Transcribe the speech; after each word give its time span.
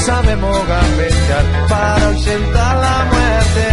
Sabemos 0.00 0.66
gambetear 0.66 1.44
para 1.68 2.06
ausentar 2.06 2.76
la 2.76 3.04
muerte. 3.12 3.68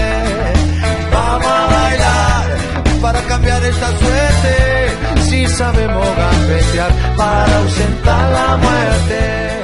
Vamos 1.12 1.48
a 1.48 1.67
bailar 1.67 2.58
para 3.02 3.22
cambiar 3.22 3.63
esta 3.63 3.88
suerte. 3.98 5.22
Si 5.22 5.48
sabemos 5.48 6.08
gambetear 6.16 6.91
para 7.16 7.58
ausentar 7.58 8.31
la 8.31 8.58
muerte. 8.58 9.58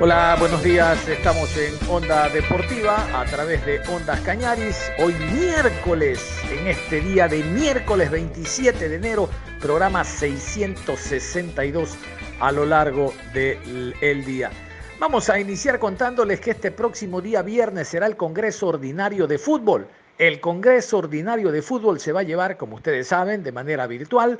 Hola, 0.00 0.36
buenos 0.40 0.62
días. 0.64 1.08
Estamos 1.08 1.56
en 1.56 1.72
Onda 1.88 2.28
Deportiva 2.28 3.06
a 3.14 3.24
través 3.26 3.64
de 3.64 3.80
Ondas 3.88 4.20
Cañaris. 4.20 4.76
Hoy 4.98 5.14
miércoles, 5.32 6.20
en 6.50 6.66
este 6.66 7.00
día 7.00 7.28
de 7.28 7.44
miércoles 7.44 8.10
27 8.10 8.88
de 8.88 8.96
enero, 8.96 9.30
programa 9.60 10.02
662 10.02 11.96
a 12.40 12.50
lo 12.50 12.66
largo 12.66 13.14
del 13.32 14.24
día. 14.24 14.50
Vamos 15.00 15.28
a 15.28 15.40
iniciar 15.40 15.80
contándoles 15.80 16.40
que 16.40 16.52
este 16.52 16.70
próximo 16.70 17.20
día 17.20 17.42
viernes 17.42 17.88
será 17.88 18.06
el 18.06 18.16
Congreso 18.16 18.68
Ordinario 18.68 19.26
de 19.26 19.38
Fútbol. 19.38 19.88
El 20.18 20.40
Congreso 20.40 20.98
Ordinario 20.98 21.50
de 21.50 21.62
Fútbol 21.62 21.98
se 21.98 22.12
va 22.12 22.20
a 22.20 22.22
llevar, 22.22 22.56
como 22.56 22.76
ustedes 22.76 23.08
saben, 23.08 23.42
de 23.42 23.50
manera 23.50 23.88
virtual. 23.88 24.38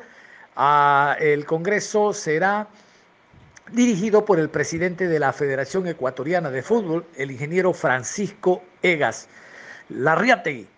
El 1.18 1.44
Congreso 1.44 2.12
será 2.12 2.68
dirigido 3.72 4.24
por 4.24 4.38
el 4.38 4.48
presidente 4.48 5.08
de 5.08 5.18
la 5.18 5.32
Federación 5.32 5.88
Ecuatoriana 5.88 6.50
de 6.50 6.62
Fútbol, 6.62 7.04
el 7.16 7.32
ingeniero 7.32 7.72
Francisco 7.72 8.62
Egas 8.80 9.28
Larriategui. 9.88 10.68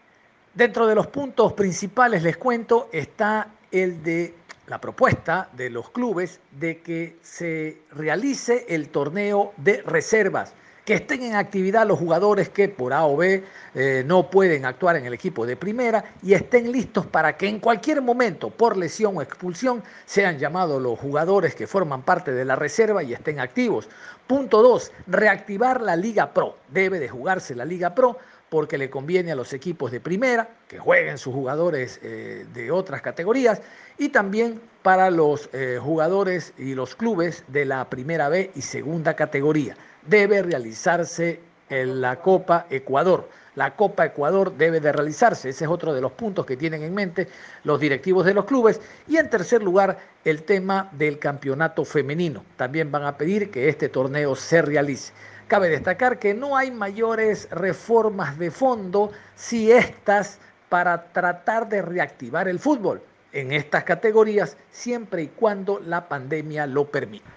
Dentro 0.55 0.87
de 0.87 0.95
los 0.95 1.09
puntos 1.09 1.53
principales, 1.53 2.23
les 2.23 2.39
cuento, 2.39 2.89
está 2.93 3.49
el 3.71 4.03
de 4.03 4.35
la 4.67 4.81
propuesta 4.81 5.49
de 5.53 5.71
los 5.71 5.91
clubes 5.91 6.41
de 6.53 6.81
que 6.81 7.17
se 7.23 7.83
realice 7.93 8.67
el 8.69 8.89
torneo 8.89 9.53
de 9.59 9.83
reservas, 9.83 10.55
que 10.85 10.95
estén 10.95 11.25
en 11.25 11.35
actividad 11.35 11.87
los 11.87 11.99
jugadores 11.99 12.49
que 12.49 12.69
por 12.69 12.93
A 12.93 13.07
o 13.07 13.17
B 13.17 13.43
eh, 13.75 14.05
no 14.07 14.31
pueden 14.31 14.65
actuar 14.65 14.95
en 14.97 15.05
el 15.05 15.15
equipo 15.15 15.45
de 15.45 15.57
primera 15.57 16.05
y 16.23 16.35
estén 16.35 16.71
listos 16.71 17.05
para 17.07 17.37
que 17.37 17.49
en 17.49 17.59
cualquier 17.59 18.03
momento, 18.03 18.51
por 18.51 18.77
lesión 18.77 19.17
o 19.17 19.23
expulsión, 19.23 19.83
sean 20.05 20.39
llamados 20.39 20.81
los 20.81 20.97
jugadores 20.97 21.57
que 21.57 21.67
forman 21.67 22.03
parte 22.03 22.31
de 22.31 22.45
la 22.45 22.55
reserva 22.55 23.03
y 23.03 23.13
estén 23.13 23.41
activos. 23.41 23.89
Punto 24.29 24.63
2, 24.63 24.93
reactivar 25.09 25.83
la 25.83 25.97
Liga 25.97 26.33
Pro. 26.33 26.57
Debe 26.69 27.01
de 27.01 27.09
jugarse 27.09 27.57
la 27.57 27.65
Liga 27.65 27.93
Pro 27.93 28.19
porque 28.49 28.79
le 28.79 28.91
conviene 28.91 29.33
a 29.33 29.35
los 29.35 29.53
equipos 29.53 29.91
de 29.91 30.01
primera 30.01 30.49
que 30.69 30.79
jueguen 30.79 31.19
sus 31.19 31.35
jugadores 31.35 31.99
eh, 32.03 32.47
de 32.53 32.71
otras 32.71 33.03
categorías 33.03 33.61
y 33.99 34.11
también 34.11 34.61
para 34.83 35.11
los 35.11 35.49
eh, 35.53 35.79
jugadores 35.83 36.53
y 36.57 36.75
los 36.75 36.95
clubes 36.95 37.45
de 37.49 37.65
la 37.65 37.89
primera 37.91 38.29
B 38.29 38.51
y 38.55 38.63
segunda 38.63 39.15
categoría. 39.15 39.77
Debe 40.07 40.43
realizarse 40.43 41.41
en 41.69 42.01
la 42.01 42.17
Copa 42.21 42.67
Ecuador. 42.71 43.29
La 43.57 43.75
Copa 43.75 44.05
Ecuador 44.05 44.55
debe 44.55 44.81
de 44.81 44.93
realizarse. 44.93 45.49
Ese 45.49 45.65
es 45.65 45.71
otro 45.71 45.95
de 45.95 46.03
los 46.03 46.13
puntos 46.13 46.45
que 46.45 46.59
tienen 46.59 46.83
en 46.83 46.95
mente 46.95 47.27
los 47.65 47.81
directivos 47.81 48.27
de 48.27 48.35
los 48.35 48.45
clubes. 48.45 48.81
Y 49.09 49.17
en 49.17 49.31
tercer 49.31 49.63
lugar, 49.63 49.99
el 50.25 50.43
tema 50.43 50.91
del 50.93 51.19
campeonato 51.19 51.85
femenino. 51.87 52.45
También 52.57 52.93
van 52.93 53.05
a 53.05 53.17
pedir 53.17 53.51
que 53.51 53.71
este 53.71 53.89
torneo 53.89 54.37
se 54.37 54.61
realice. 54.61 55.15
Cabe 55.49 55.69
destacar 55.69 56.19
que 56.19 56.35
no 56.35 56.57
hay 56.57 56.73
mayores 56.73 57.49
reformas 57.51 58.37
de 58.37 58.51
fondo 58.51 59.13
si 59.37 59.71
estas 59.71 60.41
para 60.69 61.13
tratar 61.13 61.69
de 61.69 61.83
reactivar 61.83 62.49
el 62.49 62.59
fútbol 62.59 63.01
en 63.33 63.53
estas 63.53 63.85
categorías 63.85 64.57
siempre 64.73 65.23
y 65.23 65.29
cuando 65.29 65.79
la 65.79 66.09
pandemia 66.09 66.67
lo 66.67 66.91
permita. 66.91 67.31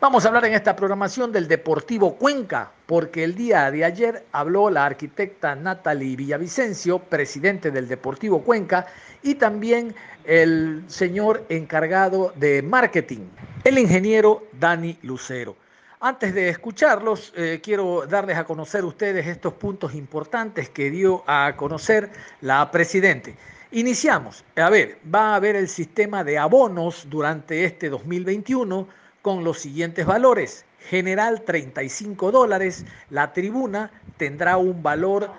Vamos 0.00 0.24
a 0.24 0.28
hablar 0.28 0.44
en 0.44 0.54
esta 0.54 0.76
programación 0.76 1.32
del 1.32 1.48
Deportivo 1.48 2.14
Cuenca, 2.14 2.70
porque 2.86 3.24
el 3.24 3.34
día 3.34 3.68
de 3.72 3.84
ayer 3.84 4.24
habló 4.30 4.70
la 4.70 4.86
arquitecta 4.86 5.56
Natalie 5.56 6.14
Villavicencio, 6.14 7.00
presidente 7.00 7.72
del 7.72 7.88
Deportivo 7.88 8.44
Cuenca, 8.44 8.86
y 9.24 9.34
también 9.34 9.96
el 10.24 10.84
señor 10.86 11.44
encargado 11.48 12.32
de 12.36 12.62
marketing, 12.62 13.26
el 13.64 13.78
ingeniero 13.78 14.44
Dani 14.52 14.96
Lucero. 15.02 15.56
Antes 16.00 16.32
de 16.32 16.48
escucharlos, 16.48 17.32
eh, 17.36 17.60
quiero 17.60 18.06
darles 18.06 18.36
a 18.36 18.44
conocer 18.44 18.84
ustedes 18.84 19.26
estos 19.26 19.54
puntos 19.54 19.96
importantes 19.96 20.68
que 20.68 20.92
dio 20.92 21.24
a 21.26 21.56
conocer 21.56 22.10
la 22.40 22.70
presidente. 22.70 23.34
Iniciamos. 23.72 24.44
A 24.54 24.70
ver, 24.70 24.98
va 25.12 25.32
a 25.32 25.34
haber 25.34 25.56
el 25.56 25.66
sistema 25.66 26.22
de 26.22 26.38
abonos 26.38 27.08
durante 27.10 27.64
este 27.64 27.88
2021 27.90 28.86
con 29.22 29.42
los 29.42 29.58
siguientes 29.58 30.06
valores. 30.06 30.64
General 30.78 31.42
35 31.42 32.30
dólares, 32.30 32.84
la 33.10 33.32
tribuna 33.32 33.90
tendrá 34.18 34.56
un 34.56 34.80
valor 34.80 35.32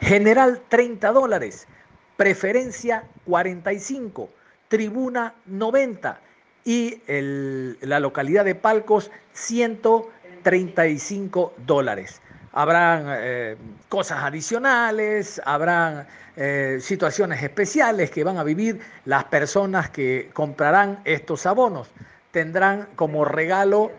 general 0.00 0.62
30 0.68 1.10
dólares, 1.10 1.66
preferencia 2.16 3.02
45, 3.24 4.30
tribuna 4.68 5.34
90 5.46 6.29
y 6.64 7.00
la 7.80 8.00
localidad 8.00 8.44
de 8.44 8.54
Palcos 8.54 9.10
135 9.32 11.54
dólares. 11.66 12.20
Habrán 12.52 13.04
eh, 13.08 13.56
cosas 13.88 14.24
adicionales, 14.24 15.40
habrán 15.44 16.06
eh, 16.36 16.78
situaciones 16.80 17.42
especiales 17.42 18.10
que 18.10 18.24
van 18.24 18.38
a 18.38 18.44
vivir 18.44 18.80
las 19.04 19.24
personas 19.24 19.90
que 19.90 20.30
comprarán 20.32 21.00
estos 21.04 21.44
abonos. 21.46 21.88
Tendrán 22.32 22.88
como 22.96 23.24
regalo 23.24 23.92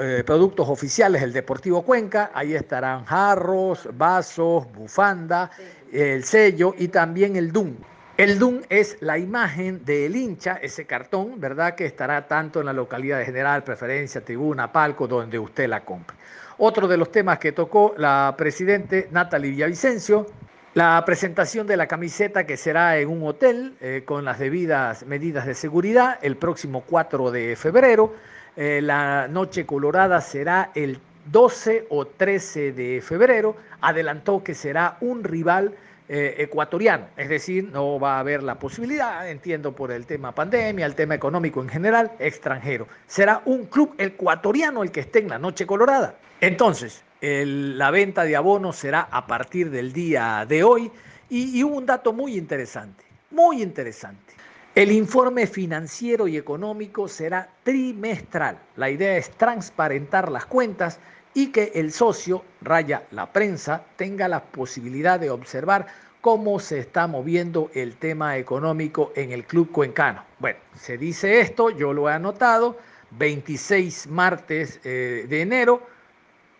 eh, 0.00 0.22
productos 0.26 0.68
oficiales 0.68 1.22
del 1.22 1.32
Deportivo 1.32 1.82
Cuenca, 1.82 2.30
ahí 2.34 2.54
estarán 2.54 3.04
jarros, 3.04 3.88
vasos, 3.94 4.70
bufanda, 4.72 5.50
el 5.92 6.24
sello 6.24 6.74
y 6.78 6.88
también 6.88 7.36
el 7.36 7.52
DUM. 7.52 7.76
El 8.22 8.38
DUN 8.38 8.64
es 8.68 8.98
la 9.00 9.18
imagen 9.18 9.84
del 9.84 10.14
hincha, 10.14 10.56
ese 10.62 10.84
cartón, 10.84 11.40
¿verdad? 11.40 11.74
Que 11.74 11.86
estará 11.86 12.28
tanto 12.28 12.60
en 12.60 12.66
la 12.66 12.72
localidad 12.72 13.18
de 13.18 13.24
general, 13.24 13.64
preferencia, 13.64 14.24
tribuna, 14.24 14.70
palco, 14.70 15.08
donde 15.08 15.40
usted 15.40 15.68
la 15.68 15.84
compre. 15.84 16.16
Otro 16.58 16.86
de 16.86 16.96
los 16.96 17.10
temas 17.10 17.40
que 17.40 17.50
tocó 17.50 17.94
la 17.96 18.32
presidente 18.38 19.08
Natalie 19.10 19.50
Villavicencio, 19.50 20.28
la 20.74 21.02
presentación 21.04 21.66
de 21.66 21.76
la 21.76 21.88
camiseta 21.88 22.46
que 22.46 22.56
será 22.56 22.96
en 22.96 23.08
un 23.08 23.26
hotel 23.26 23.74
eh, 23.80 24.04
con 24.06 24.24
las 24.24 24.38
debidas 24.38 25.04
medidas 25.04 25.44
de 25.44 25.54
seguridad 25.54 26.20
el 26.22 26.36
próximo 26.36 26.84
4 26.88 27.32
de 27.32 27.56
febrero. 27.56 28.14
Eh, 28.54 28.78
la 28.84 29.26
noche 29.26 29.66
colorada 29.66 30.20
será 30.20 30.70
el 30.76 31.00
12 31.32 31.86
o 31.90 32.06
13 32.06 32.70
de 32.70 33.00
febrero. 33.00 33.56
Adelantó 33.80 34.44
que 34.44 34.54
será 34.54 34.96
un 35.00 35.24
rival 35.24 35.74
eh, 36.08 36.34
ecuatoriano, 36.38 37.06
es 37.16 37.28
decir, 37.28 37.70
no 37.72 37.98
va 37.98 38.16
a 38.16 38.20
haber 38.20 38.42
la 38.42 38.58
posibilidad, 38.58 39.28
entiendo 39.28 39.72
por 39.72 39.92
el 39.92 40.04
tema 40.04 40.34
pandemia, 40.34 40.84
el 40.84 40.94
tema 40.94 41.14
económico 41.14 41.62
en 41.62 41.68
general, 41.68 42.12
extranjero. 42.18 42.88
Será 43.06 43.42
un 43.44 43.66
club 43.66 43.94
ecuatoriano 43.98 44.82
el 44.82 44.90
que 44.90 45.00
esté 45.00 45.20
en 45.20 45.28
la 45.28 45.38
Noche 45.38 45.66
Colorada. 45.66 46.16
Entonces, 46.40 47.02
la 47.20 47.90
venta 47.90 48.24
de 48.24 48.34
abonos 48.34 48.76
será 48.76 49.08
a 49.10 49.26
partir 49.26 49.70
del 49.70 49.92
día 49.92 50.44
de 50.48 50.64
hoy 50.64 50.90
y, 51.30 51.58
y 51.58 51.62
hubo 51.64 51.76
un 51.76 51.86
dato 51.86 52.12
muy 52.12 52.36
interesante, 52.36 53.04
muy 53.30 53.62
interesante. 53.62 54.34
El 54.74 54.90
informe 54.90 55.46
financiero 55.46 56.26
y 56.26 56.36
económico 56.36 57.06
será 57.06 57.48
trimestral. 57.62 58.58
La 58.76 58.90
idea 58.90 59.16
es 59.18 59.30
transparentar 59.30 60.32
las 60.32 60.46
cuentas 60.46 60.98
y 61.34 61.48
que 61.48 61.72
el 61.74 61.92
socio, 61.92 62.44
raya 62.60 63.04
la 63.10 63.32
prensa, 63.32 63.84
tenga 63.96 64.28
la 64.28 64.42
posibilidad 64.42 65.18
de 65.18 65.30
observar 65.30 65.86
cómo 66.20 66.60
se 66.60 66.78
está 66.78 67.06
moviendo 67.06 67.70
el 67.74 67.96
tema 67.96 68.36
económico 68.36 69.12
en 69.16 69.32
el 69.32 69.44
club 69.44 69.72
cuencano. 69.72 70.24
Bueno, 70.38 70.58
se 70.76 70.96
dice 70.96 71.40
esto, 71.40 71.70
yo 71.70 71.92
lo 71.92 72.08
he 72.08 72.12
anotado, 72.12 72.78
26 73.10 74.06
martes 74.06 74.80
eh, 74.84 75.26
de 75.28 75.40
enero, 75.40 75.82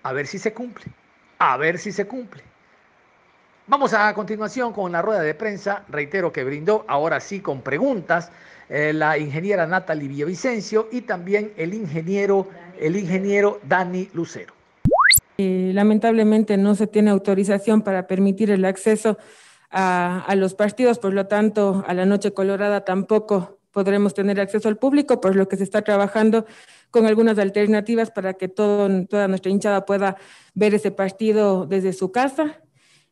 a 0.02 0.12
ver 0.12 0.26
si 0.26 0.38
se 0.38 0.52
cumple. 0.52 0.86
A 1.38 1.56
ver 1.56 1.78
si 1.78 1.92
se 1.92 2.06
cumple. 2.06 2.42
Vamos 3.68 3.94
a 3.94 4.12
continuación 4.14 4.72
con 4.72 4.90
la 4.90 5.02
rueda 5.02 5.20
de 5.20 5.34
prensa. 5.34 5.84
Reitero 5.88 6.32
que 6.32 6.42
brindó 6.42 6.84
ahora 6.88 7.20
sí 7.20 7.40
con 7.40 7.62
preguntas 7.62 8.32
eh, 8.68 8.92
la 8.92 9.16
ingeniera 9.16 9.66
Natalie 9.66 10.08
Villavicencio 10.08 10.88
y 10.90 11.02
también 11.02 11.52
el 11.56 11.72
ingeniero, 11.72 12.48
el 12.80 12.96
ingeniero 12.96 13.60
Dani 13.62 14.10
Lucero. 14.12 14.54
Eh, 15.38 15.72
lamentablemente 15.74 16.56
no 16.56 16.74
se 16.74 16.86
tiene 16.86 17.10
autorización 17.10 17.82
para 17.82 18.06
permitir 18.06 18.50
el 18.50 18.64
acceso 18.64 19.18
a, 19.70 20.34
los 20.36 20.54
partidos, 20.54 20.98
por 20.98 21.14
lo 21.14 21.26
tanto, 21.26 21.82
a 21.86 21.94
la 21.94 22.04
Noche 22.04 22.32
Colorada 22.32 22.84
tampoco 22.84 23.58
podremos 23.70 24.12
tener 24.12 24.38
acceso 24.38 24.68
al 24.68 24.76
público, 24.76 25.18
por 25.20 25.34
lo 25.34 25.48
que 25.48 25.56
se 25.56 25.64
está 25.64 25.80
trabajando 25.80 26.44
con 26.90 27.06
algunas 27.06 27.38
alternativas 27.38 28.10
para 28.10 28.34
que 28.34 28.48
todo, 28.48 29.06
toda 29.06 29.28
nuestra 29.28 29.50
hinchada 29.50 29.86
pueda 29.86 30.16
ver 30.52 30.74
ese 30.74 30.90
partido 30.90 31.64
desde 31.64 31.94
su 31.94 32.12
casa. 32.12 32.60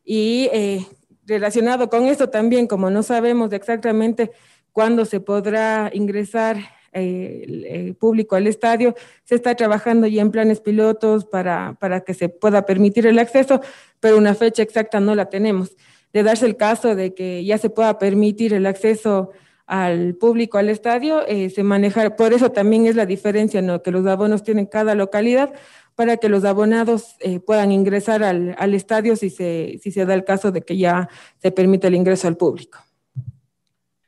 Y 0.03 0.49
eh, 0.53 0.85
relacionado 1.25 1.89
con 1.89 2.05
esto 2.05 2.29
también, 2.29 2.67
como 2.67 2.91
no 2.91 3.01
sabemos 3.01 3.51
exactamente 3.53 4.31
cuándo 4.71 5.05
se 5.05 5.19
podrá 5.19 5.89
ingresar 5.93 6.57
eh, 6.93 7.43
el, 7.47 7.65
el, 7.65 7.95
público 7.95 8.35
al 8.35 8.47
estadio, 8.47 8.95
se 9.23 9.35
está 9.35 9.55
trabajando 9.55 10.07
ya 10.07 10.21
en 10.21 10.31
planes 10.31 10.59
pilotos 10.59 11.25
para, 11.25 11.77
para 11.79 12.01
que 12.01 12.13
se 12.13 12.29
pueda 12.29 12.65
permitir 12.65 13.07
el 13.07 13.19
acceso, 13.19 13.61
pero 13.99 14.17
una 14.17 14.35
fecha 14.35 14.61
exacta 14.63 14.99
no 14.99 15.15
la 15.15 15.29
tenemos. 15.29 15.75
De 16.11 16.23
darse 16.23 16.45
el 16.45 16.57
caso 16.57 16.95
de 16.95 17.13
que 17.13 17.45
ya 17.45 17.57
se 17.57 17.69
pueda 17.69 17.97
permitir 17.97 18.53
el 18.53 18.65
acceso 18.65 19.31
al 19.65 20.15
público 20.15 20.57
al 20.57 20.67
estadio, 20.67 21.25
eh, 21.27 21.49
se 21.49 21.63
maneja, 21.63 22.17
por 22.17 22.33
eso 22.33 22.51
también 22.51 22.87
es 22.87 22.97
la 22.97 23.05
diferencia, 23.05 23.61
¿no? 23.61 23.81
que 23.81 23.91
los 23.91 24.05
abonos 24.05 24.43
tienen 24.43 24.65
cada 24.65 24.95
localidad 24.95 25.53
para 25.95 26.17
que 26.17 26.27
los 26.27 26.43
abonados 26.43 27.15
eh, 27.19 27.39
puedan 27.39 27.71
ingresar 27.71 28.21
al, 28.21 28.53
al, 28.57 28.73
estadio 28.73 29.15
si 29.15 29.29
se, 29.29 29.79
si 29.81 29.91
se 29.91 30.05
da 30.05 30.13
el 30.13 30.25
caso 30.25 30.51
de 30.51 30.61
que 30.61 30.75
ya 30.75 31.07
se 31.41 31.51
permite 31.51 31.87
el 31.87 31.95
ingreso 31.95 32.27
al 32.27 32.35
público. 32.35 32.79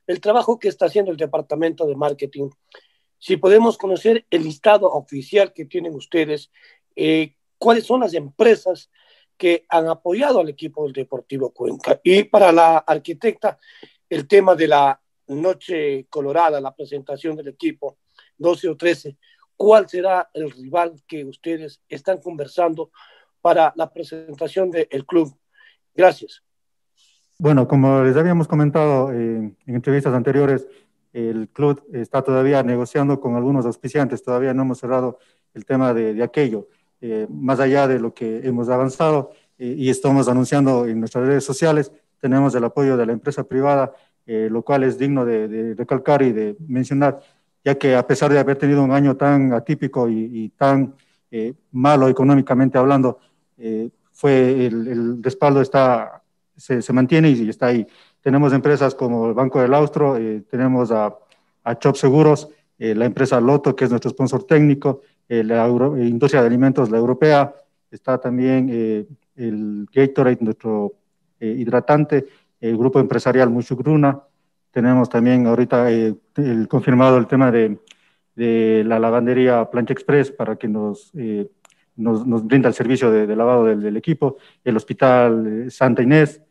El 0.07 0.19
trabajo 0.19 0.59
que 0.59 0.67
está 0.67 0.85
haciendo 0.85 1.11
el 1.11 1.17
departamento 1.17 1.85
de 1.85 1.95
marketing, 1.95 2.49
si 3.17 3.37
podemos 3.37 3.77
conocer 3.77 4.25
el 4.29 4.43
listado 4.43 4.91
oficial 4.91 5.53
que 5.53 5.65
tienen 5.65 5.95
ustedes, 5.95 6.51
eh, 6.95 7.35
cuáles 7.57 7.85
son 7.85 8.01
las 8.01 8.13
empresas 8.13 8.89
que 9.37 9.65
han 9.69 9.87
apoyado 9.87 10.39
al 10.39 10.49
equipo 10.49 10.83
del 10.83 10.93
Deportivo 10.93 11.51
Cuenca. 11.51 11.99
Y 12.03 12.23
para 12.25 12.51
la 12.51 12.77
arquitecta, 12.79 13.57
el 14.09 14.27
tema 14.27 14.55
de 14.55 14.67
la 14.67 15.01
Noche 15.27 16.05
Colorada, 16.09 16.59
la 16.59 16.75
presentación 16.75 17.35
del 17.35 17.47
equipo, 17.47 17.97
12 18.37 18.69
o 18.69 18.77
13, 18.77 19.17
¿cuál 19.55 19.87
será 19.87 20.29
el 20.33 20.51
rival 20.51 21.01
que 21.07 21.23
ustedes 21.25 21.81
están 21.87 22.19
conversando 22.19 22.91
para 23.41 23.73
la 23.75 23.91
presentación 23.91 24.69
del 24.69 25.05
club? 25.05 25.35
Gracias. 25.95 26.43
Bueno, 27.39 27.67
como 27.67 28.03
les 28.03 28.15
habíamos 28.15 28.47
comentado 28.47 29.11
en, 29.11 29.57
en 29.65 29.75
entrevistas 29.75 30.13
anteriores, 30.13 30.67
el 31.11 31.49
club 31.49 31.83
está 31.93 32.21
todavía 32.21 32.63
negociando 32.63 33.19
con 33.19 33.35
algunos 33.35 33.65
auspiciantes, 33.65 34.23
todavía 34.23 34.53
no 34.53 34.63
hemos 34.63 34.79
cerrado 34.79 35.19
el 35.53 35.65
tema 35.65 35.93
de, 35.93 36.13
de 36.13 36.23
aquello. 36.23 36.67
Eh, 37.01 37.27
más 37.29 37.59
allá 37.59 37.87
de 37.87 37.99
lo 37.99 38.13
que 38.13 38.47
hemos 38.47 38.69
avanzado 38.69 39.31
eh, 39.57 39.75
y 39.77 39.89
estamos 39.89 40.27
anunciando 40.27 40.87
en 40.87 40.99
nuestras 40.99 41.27
redes 41.27 41.43
sociales, 41.43 41.91
tenemos 42.19 42.55
el 42.55 42.63
apoyo 42.63 42.95
de 42.95 43.05
la 43.05 43.11
empresa 43.11 43.43
privada 43.43 43.93
eh, 44.25 44.47
lo 44.49 44.63
cual 44.63 44.83
es 44.83 44.97
digno 44.97 45.25
de, 45.25 45.49
de, 45.49 45.75
recalcar 45.75 46.21
y 46.21 46.31
de 46.31 46.55
mencionar, 46.65 47.19
ya 47.63 47.75
que 47.75 47.93
a 47.93 48.07
pesar 48.07 48.31
de 48.31 48.39
haber 48.39 48.57
tenido 48.57 48.81
un 48.81 48.91
año 48.91 49.17
tan 49.17 49.51
atípico 49.51 50.07
y, 50.07 50.29
y 50.31 50.49
tan 50.49 50.95
eh, 51.29 51.53
malo 51.73 52.07
económicamente 52.07 52.77
hablando, 52.77 53.19
eh, 53.57 53.89
fue 54.13 54.65
el, 54.65 54.87
el, 54.87 55.23
respaldo 55.23 55.59
está, 55.59 56.22
se, 56.55 56.81
se, 56.81 56.93
mantiene 56.93 57.29
y 57.29 57.49
está 57.49 57.67
ahí. 57.67 57.85
Tenemos 58.21 58.53
empresas 58.53 58.95
como 58.95 59.27
el 59.27 59.33
Banco 59.33 59.61
del 59.61 59.73
Austro, 59.73 60.17
eh, 60.17 60.43
tenemos 60.49 60.91
a, 60.91 61.15
a 61.63 61.79
Chop 61.79 61.95
Seguros, 61.95 62.49
eh, 62.79 62.95
la 62.95 63.05
empresa 63.05 63.39
Loto, 63.39 63.75
que 63.75 63.85
es 63.85 63.89
nuestro 63.89 64.11
sponsor 64.11 64.43
técnico, 64.43 65.01
la 65.29 65.65
Euro, 65.65 65.97
industria 65.97 66.41
de 66.41 66.47
alimentos, 66.47 66.91
la 66.91 66.97
europea, 66.97 67.55
está 67.89 68.19
también 68.19 69.07
el 69.35 69.87
Gatorade, 69.91 70.37
nuestro 70.41 70.93
hidratante, 71.39 72.27
el 72.59 72.77
grupo 72.77 72.99
empresarial 72.99 73.49
Muchugruna, 73.49 74.21
tenemos 74.73 75.07
también 75.07 75.45
ahorita 75.45 75.91
eh, 75.91 76.15
el, 76.35 76.67
confirmado 76.67 77.17
el 77.17 77.27
tema 77.27 77.51
de, 77.51 77.77
de, 78.35 78.83
la 78.83 78.97
lavandería 78.99 79.69
Plancha 79.69 79.93
Express 79.93 80.31
para 80.31 80.55
que 80.55 80.67
nos, 80.67 81.11
eh, 81.15 81.47
nos, 81.95 82.25
nos, 82.25 82.45
brinda 82.45 82.67
el 82.67 82.73
servicio 82.73 83.11
de, 83.11 83.27
de 83.27 83.35
lavado 83.35 83.65
del, 83.65 83.81
del, 83.81 83.97
equipo, 83.97 84.37
el 84.63 84.77
Hospital 84.77 85.65
eh, 85.67 85.69
Santa 85.69 86.01
Inés, 86.01 86.41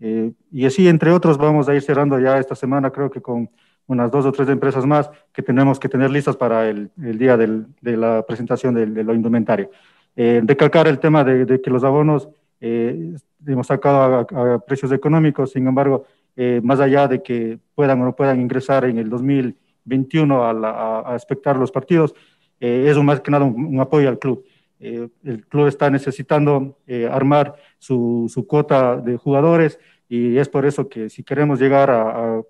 eh, 0.00 0.32
y 0.50 0.66
así 0.66 0.88
entre 0.88 1.10
otros 1.10 1.38
vamos 1.38 1.68
a 1.68 1.74
ir 1.74 1.82
cerrando 1.82 2.18
ya 2.18 2.38
esta 2.38 2.54
semana, 2.54 2.90
creo 2.90 3.10
que 3.10 3.20
con 3.20 3.50
unas 3.86 4.10
dos 4.10 4.26
o 4.26 4.32
tres 4.32 4.48
empresas 4.48 4.86
más 4.86 5.10
que 5.32 5.42
tenemos 5.42 5.78
que 5.78 5.88
tener 5.88 6.10
listas 6.10 6.36
para 6.36 6.68
el, 6.68 6.90
el 7.02 7.18
día 7.18 7.36
del, 7.36 7.66
de 7.80 7.96
la 7.96 8.24
presentación 8.26 8.74
de, 8.74 8.86
de 8.86 9.04
lo 9.04 9.14
indumentario. 9.14 9.70
Eh, 10.16 10.42
recalcar 10.44 10.88
el 10.88 10.98
tema 10.98 11.24
de, 11.24 11.44
de 11.44 11.60
que 11.60 11.70
los 11.70 11.84
abonos 11.84 12.28
eh, 12.60 13.14
hemos 13.46 13.66
sacado 13.66 14.26
a, 14.30 14.54
a, 14.54 14.58
precios 14.60 14.92
económicos, 14.92 15.52
sin 15.52 15.66
embargo, 15.66 16.06
eh, 16.36 16.60
más 16.62 16.80
allá 16.80 17.08
de 17.08 17.22
que 17.22 17.58
puedan 17.74 18.00
o 18.00 18.04
no 18.04 18.16
puedan 18.16 18.40
ingresar 18.40 18.84
en 18.84 18.98
el 18.98 19.10
2021 19.10 20.46
a, 20.46 20.52
la, 20.52 21.00
a 21.00 21.16
espectar 21.16 21.56
los 21.56 21.70
partidos, 21.70 22.14
eh, 22.60 22.86
es 22.88 22.96
más 22.98 23.20
que 23.20 23.30
nada 23.30 23.44
un, 23.44 23.66
un 23.66 23.80
apoyo 23.80 24.08
al 24.08 24.18
club. 24.18 24.44
Eh, 24.84 25.08
el 25.22 25.46
club 25.46 25.68
está 25.68 25.90
necesitando 25.90 26.76
eh, 26.88 27.08
armar 27.08 27.54
su, 27.78 28.28
su, 28.28 28.48
cuota 28.48 28.96
de 28.96 29.16
jugadores 29.16 29.78
y 30.08 30.38
es 30.38 30.48
por 30.48 30.66
eso 30.66 30.88
que 30.88 31.08
si 31.08 31.22
queremos 31.22 31.60
llegar 31.60 31.88
a, 31.88 32.38
a 32.38 32.42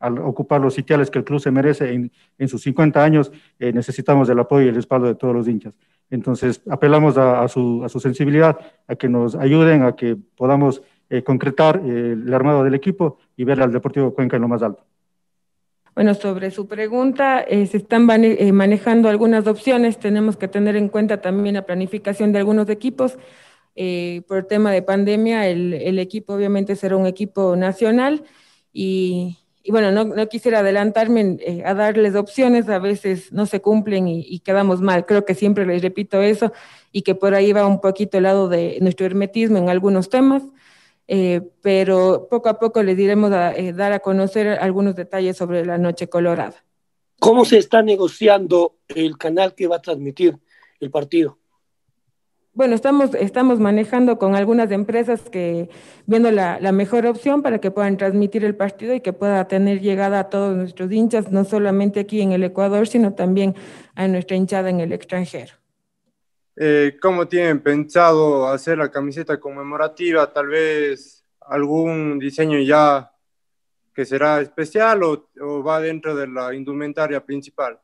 al 0.00 0.18
ocupar 0.18 0.60
los 0.60 0.74
sitiales 0.74 1.10
que 1.10 1.20
el 1.20 1.24
club 1.24 1.40
se 1.40 1.52
merece 1.52 1.92
en, 1.92 2.12
en 2.38 2.48
sus 2.48 2.60
50 2.62 3.02
años, 3.02 3.32
eh, 3.60 3.72
necesitamos 3.72 4.28
el 4.28 4.38
apoyo 4.38 4.66
y 4.66 4.68
el 4.68 4.74
respaldo 4.74 5.06
de 5.06 5.14
todos 5.14 5.34
los 5.34 5.48
hinchas. 5.48 5.74
Entonces, 6.10 6.60
apelamos 6.68 7.16
a, 7.16 7.42
a, 7.42 7.48
su, 7.48 7.82
a 7.84 7.88
su, 7.88 8.00
sensibilidad, 8.00 8.58
a 8.88 8.96
que 8.96 9.08
nos 9.08 9.36
ayuden, 9.36 9.84
a 9.84 9.94
que 9.96 10.16
podamos 10.36 10.82
concretar 11.24 11.80
el 11.86 12.34
armado 12.34 12.64
del 12.64 12.74
equipo 12.74 13.18
y 13.36 13.44
ver 13.44 13.62
al 13.62 13.72
Deportivo 13.72 14.12
Cuenca 14.12 14.36
en 14.36 14.42
lo 14.42 14.48
más 14.48 14.62
alto. 14.62 14.84
Bueno, 15.96 16.12
sobre 16.12 16.50
su 16.50 16.68
pregunta, 16.68 17.40
eh, 17.40 17.66
se 17.66 17.78
están 17.78 18.06
eh, 18.22 18.52
manejando 18.52 19.08
algunas 19.08 19.46
opciones. 19.46 19.98
Tenemos 19.98 20.36
que 20.36 20.46
tener 20.46 20.76
en 20.76 20.90
cuenta 20.90 21.22
también 21.22 21.54
la 21.54 21.64
planificación 21.64 22.32
de 22.32 22.38
algunos 22.38 22.68
equipos. 22.68 23.16
Eh, 23.76 24.20
por 24.28 24.44
tema 24.44 24.72
de 24.72 24.82
pandemia, 24.82 25.48
el, 25.48 25.98
equipo 25.98 26.34
obviamente 26.34 26.76
será 26.76 26.98
un 26.98 27.06
equipo 27.06 27.56
nacional 27.56 28.24
y, 28.74 29.38
bueno, 29.70 29.90
no, 29.90 30.04
no, 30.04 30.28
quisiera 30.28 30.58
adelantarme 30.58 31.38
eh, 31.40 31.62
a 31.64 31.72
darles 31.72 32.14
opciones, 32.14 32.68
a 32.68 32.78
veces 32.78 33.32
no 33.32 33.46
se 33.46 33.62
cumplen 33.62 34.06
y, 34.06 34.20
y, 34.20 34.40
quedamos 34.40 34.82
mal. 34.82 35.06
Creo 35.06 35.24
que 35.24 35.34
siempre 35.34 35.64
les 35.64 35.80
repito 35.80 36.20
eso 36.20 36.52
y 36.92 37.02
que 37.02 37.14
por 37.14 37.34
ahí 37.34 37.54
va 37.54 37.66
un 37.66 37.80
poquito 37.80 38.18
el 38.18 38.24
lado 38.24 38.50
de 38.50 38.78
nuestro 38.82 39.06
hermetismo 39.06 39.56
en 39.56 39.70
algunos 39.70 40.10
temas, 40.10 40.42
eh, 41.08 41.40
pero 41.62 42.28
poco 42.30 42.48
a 42.48 42.58
poco 42.58 42.82
les 42.82 42.96
diremos 42.96 43.32
a 43.32 43.54
eh, 43.54 43.72
dar 43.72 43.92
a 43.92 44.00
conocer 44.00 44.48
algunos 44.48 44.94
detalles 44.94 45.36
sobre 45.36 45.64
la 45.64 45.78
Noche 45.78 46.08
Colorada. 46.08 46.64
¿Cómo 47.18 47.44
se 47.44 47.58
está 47.58 47.82
negociando 47.82 48.76
el 48.88 49.16
canal 49.16 49.54
que 49.54 49.66
va 49.66 49.76
a 49.76 49.82
transmitir 49.82 50.38
el 50.80 50.90
partido? 50.90 51.38
bueno, 52.56 52.74
estamos, 52.74 53.14
estamos 53.14 53.60
manejando 53.60 54.18
con 54.18 54.34
algunas 54.34 54.70
empresas 54.70 55.20
que 55.28 55.68
viendo 56.06 56.30
la, 56.30 56.58
la, 56.58 56.72
mejor 56.72 57.04
opción 57.06 57.42
para 57.42 57.60
que 57.60 57.70
puedan 57.70 57.98
transmitir 57.98 58.46
el 58.46 58.56
partido 58.56 58.94
y 58.94 59.02
que 59.02 59.12
pueda 59.12 59.46
tener 59.46 59.82
llegada 59.82 60.20
a 60.20 60.30
todos 60.30 60.56
nuestros 60.56 60.90
hinchas, 60.90 61.30
no 61.30 61.44
solamente 61.44 62.00
aquí 62.00 62.22
en 62.22 62.32
el 62.32 62.42
Ecuador, 62.42 62.88
sino 62.88 63.12
también 63.12 63.54
a 63.94 64.08
nuestra 64.08 64.38
hinchada 64.38 64.70
en 64.70 64.80
el 64.80 64.94
extranjero. 64.94 65.52
Eh, 66.56 66.96
¿Cómo 67.00 67.28
tienen 67.28 67.60
pensado 67.60 68.48
hacer 68.48 68.78
la 68.78 68.90
camiseta 68.90 69.38
conmemorativa? 69.38 70.32
Tal 70.32 70.48
vez 70.48 71.24
algún 71.40 72.18
diseño 72.18 72.58
ya 72.60 73.12
que 73.94 74.04
será 74.04 74.40
especial 74.40 75.02
o, 75.02 75.28
o 75.40 75.62
va 75.62 75.80
dentro 75.80 76.14
de 76.14 76.26
la 76.26 76.54
indumentaria 76.54 77.24
principal? 77.24 77.78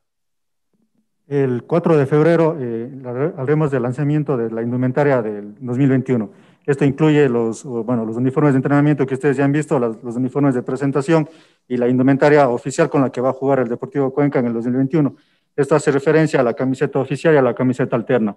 El 1.28 1.64
4 1.64 1.96
de 1.96 2.06
febrero 2.06 2.56
eh, 2.60 2.90
hablaremos 3.04 3.70
del 3.70 3.82
lanzamiento 3.82 4.36
de 4.36 4.50
la 4.50 4.62
indumentaria 4.62 5.22
del 5.22 5.54
2021. 5.60 6.30
Esto 6.66 6.84
incluye 6.84 7.28
los, 7.28 7.64
bueno, 7.64 8.04
los 8.04 8.16
uniformes 8.16 8.52
de 8.52 8.58
entrenamiento 8.58 9.06
que 9.06 9.14
ustedes 9.14 9.36
ya 9.36 9.44
han 9.44 9.52
visto, 9.52 9.78
las, 9.78 10.02
los 10.02 10.16
uniformes 10.16 10.54
de 10.54 10.62
presentación 10.62 11.28
y 11.66 11.76
la 11.76 11.88
indumentaria 11.88 12.48
oficial 12.48 12.90
con 12.90 13.02
la 13.02 13.10
que 13.10 13.20
va 13.20 13.30
a 13.30 13.32
jugar 13.32 13.60
el 13.60 13.68
Deportivo 13.68 14.12
Cuenca 14.12 14.40
en 14.40 14.46
el 14.46 14.52
2021. 14.52 15.14
Esto 15.56 15.74
hace 15.74 15.90
referencia 15.90 16.40
a 16.40 16.42
la 16.42 16.54
camiseta 16.54 16.98
oficial 16.98 17.34
y 17.34 17.38
a 17.38 17.42
la 17.42 17.54
camiseta 17.54 17.96
alterna. 17.96 18.36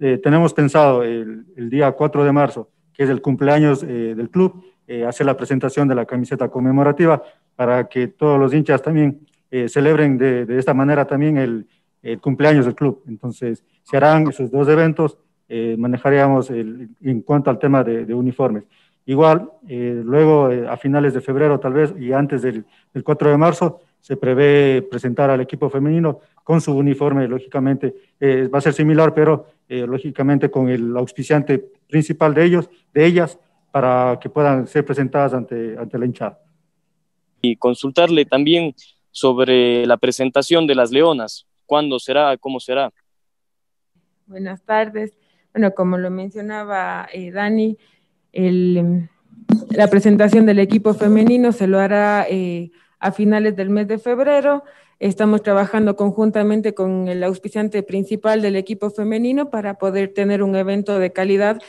Eh, 0.00 0.18
tenemos 0.22 0.54
pensado 0.54 1.02
el, 1.02 1.44
el, 1.56 1.68
día 1.68 1.92
4 1.92 2.24
de 2.24 2.32
marzo, 2.32 2.70
que 2.94 3.04
es 3.04 3.10
el 3.10 3.20
cumpleaños 3.20 3.82
eh, 3.82 4.14
del 4.16 4.30
club, 4.30 4.64
eh, 4.86 5.04
hacer 5.04 5.26
la 5.26 5.36
presentación 5.36 5.86
de 5.88 5.94
la 5.94 6.06
camiseta 6.06 6.48
conmemorativa 6.48 7.22
para 7.54 7.86
que 7.86 8.08
todos 8.08 8.40
los 8.40 8.54
hinchas 8.54 8.82
también 8.82 9.20
eh, 9.50 9.68
celebren 9.68 10.16
de, 10.16 10.46
de 10.46 10.58
esta 10.58 10.72
manera 10.72 11.04
también 11.04 11.36
el, 11.36 11.66
el 12.02 12.18
cumpleaños 12.18 12.64
del 12.64 12.74
club. 12.74 13.02
Entonces, 13.06 13.62
se 13.82 13.96
harán 13.96 14.28
esos 14.28 14.50
dos 14.50 14.68
eventos 14.68 15.18
manejaríamos 15.78 16.48
en 16.50 17.22
cuanto 17.22 17.50
al 17.50 17.58
tema 17.58 17.82
de, 17.82 18.14
uniformes. 18.14 18.62
Igual, 19.04 19.50
luego 19.66 20.48
a 20.68 20.76
finales 20.76 21.12
de 21.12 21.20
febrero 21.20 21.58
tal 21.58 21.72
vez 21.72 21.92
y 21.98 22.12
antes 22.12 22.42
del, 22.42 22.64
del 22.94 23.02
4 23.02 23.30
de 23.30 23.36
marzo, 23.36 23.80
se 24.00 24.16
prevé 24.16 24.86
presentar 24.88 25.28
al 25.28 25.40
equipo 25.40 25.68
femenino 25.68 26.20
con 26.50 26.60
su 26.60 26.76
uniforme, 26.76 27.28
lógicamente, 27.28 27.94
eh, 28.18 28.48
va 28.48 28.58
a 28.58 28.60
ser 28.60 28.72
similar, 28.72 29.14
pero 29.14 29.46
eh, 29.68 29.86
lógicamente 29.86 30.50
con 30.50 30.68
el 30.68 30.96
auspiciante 30.96 31.60
principal 31.88 32.34
de 32.34 32.44
ellos, 32.44 32.68
de 32.92 33.06
ellas, 33.06 33.38
para 33.70 34.18
que 34.20 34.28
puedan 34.28 34.66
ser 34.66 34.84
presentadas 34.84 35.32
ante, 35.32 35.78
ante 35.78 35.96
la 35.96 36.06
hinchada. 36.06 36.40
Y 37.40 37.54
consultarle 37.54 38.24
también 38.24 38.74
sobre 39.12 39.86
la 39.86 39.96
presentación 39.96 40.66
de 40.66 40.74
las 40.74 40.90
leonas, 40.90 41.46
¿cuándo 41.66 42.00
será? 42.00 42.36
¿Cómo 42.36 42.58
será? 42.58 42.90
Buenas 44.26 44.60
tardes. 44.64 45.12
Bueno, 45.54 45.72
como 45.72 45.98
lo 45.98 46.10
mencionaba 46.10 47.08
eh, 47.12 47.30
Dani, 47.30 47.78
el, 48.32 49.08
la 49.68 49.86
presentación 49.86 50.46
del 50.46 50.58
equipo 50.58 50.94
femenino 50.94 51.52
se 51.52 51.68
lo 51.68 51.78
hará 51.78 52.26
a 53.00 53.12
finales 53.12 53.56
del 53.56 53.70
mes 53.70 53.88
de 53.88 53.98
febrero. 53.98 54.62
Estamos 54.98 55.42
trabajando 55.42 55.96
conjuntamente 55.96 56.74
con 56.74 57.08
el 57.08 57.24
auspiciante 57.24 57.82
principal 57.82 58.42
del 58.42 58.56
equipo 58.56 58.90
femenino 58.90 59.50
para 59.50 59.74
poder 59.74 60.12
tener 60.12 60.42
un 60.42 60.54
evento 60.54 60.98
de 60.98 61.10
calidad 61.10 61.60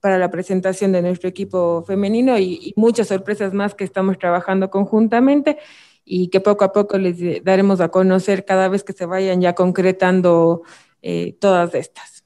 para 0.00 0.18
la 0.18 0.30
presentación 0.30 0.92
de 0.92 1.02
nuestro 1.02 1.28
equipo 1.28 1.84
femenino 1.86 2.38
y, 2.38 2.72
muchas 2.76 3.08
sorpresas 3.08 3.52
más 3.52 3.74
que 3.74 3.84
estamos 3.84 4.18
trabajando 4.18 4.70
conjuntamente 4.70 5.58
y 6.04 6.28
que 6.28 6.40
poco 6.40 6.64
a 6.64 6.72
poco 6.72 6.98
les 6.98 7.44
daremos 7.44 7.80
a 7.80 7.90
conocer 7.90 8.44
cada 8.44 8.68
vez 8.68 8.82
que 8.82 8.92
se 8.92 9.06
vayan 9.06 9.40
ya 9.40 9.54
concretando 9.54 10.62
eh, 11.02 11.36
todas 11.38 11.74
estas. 11.74 12.24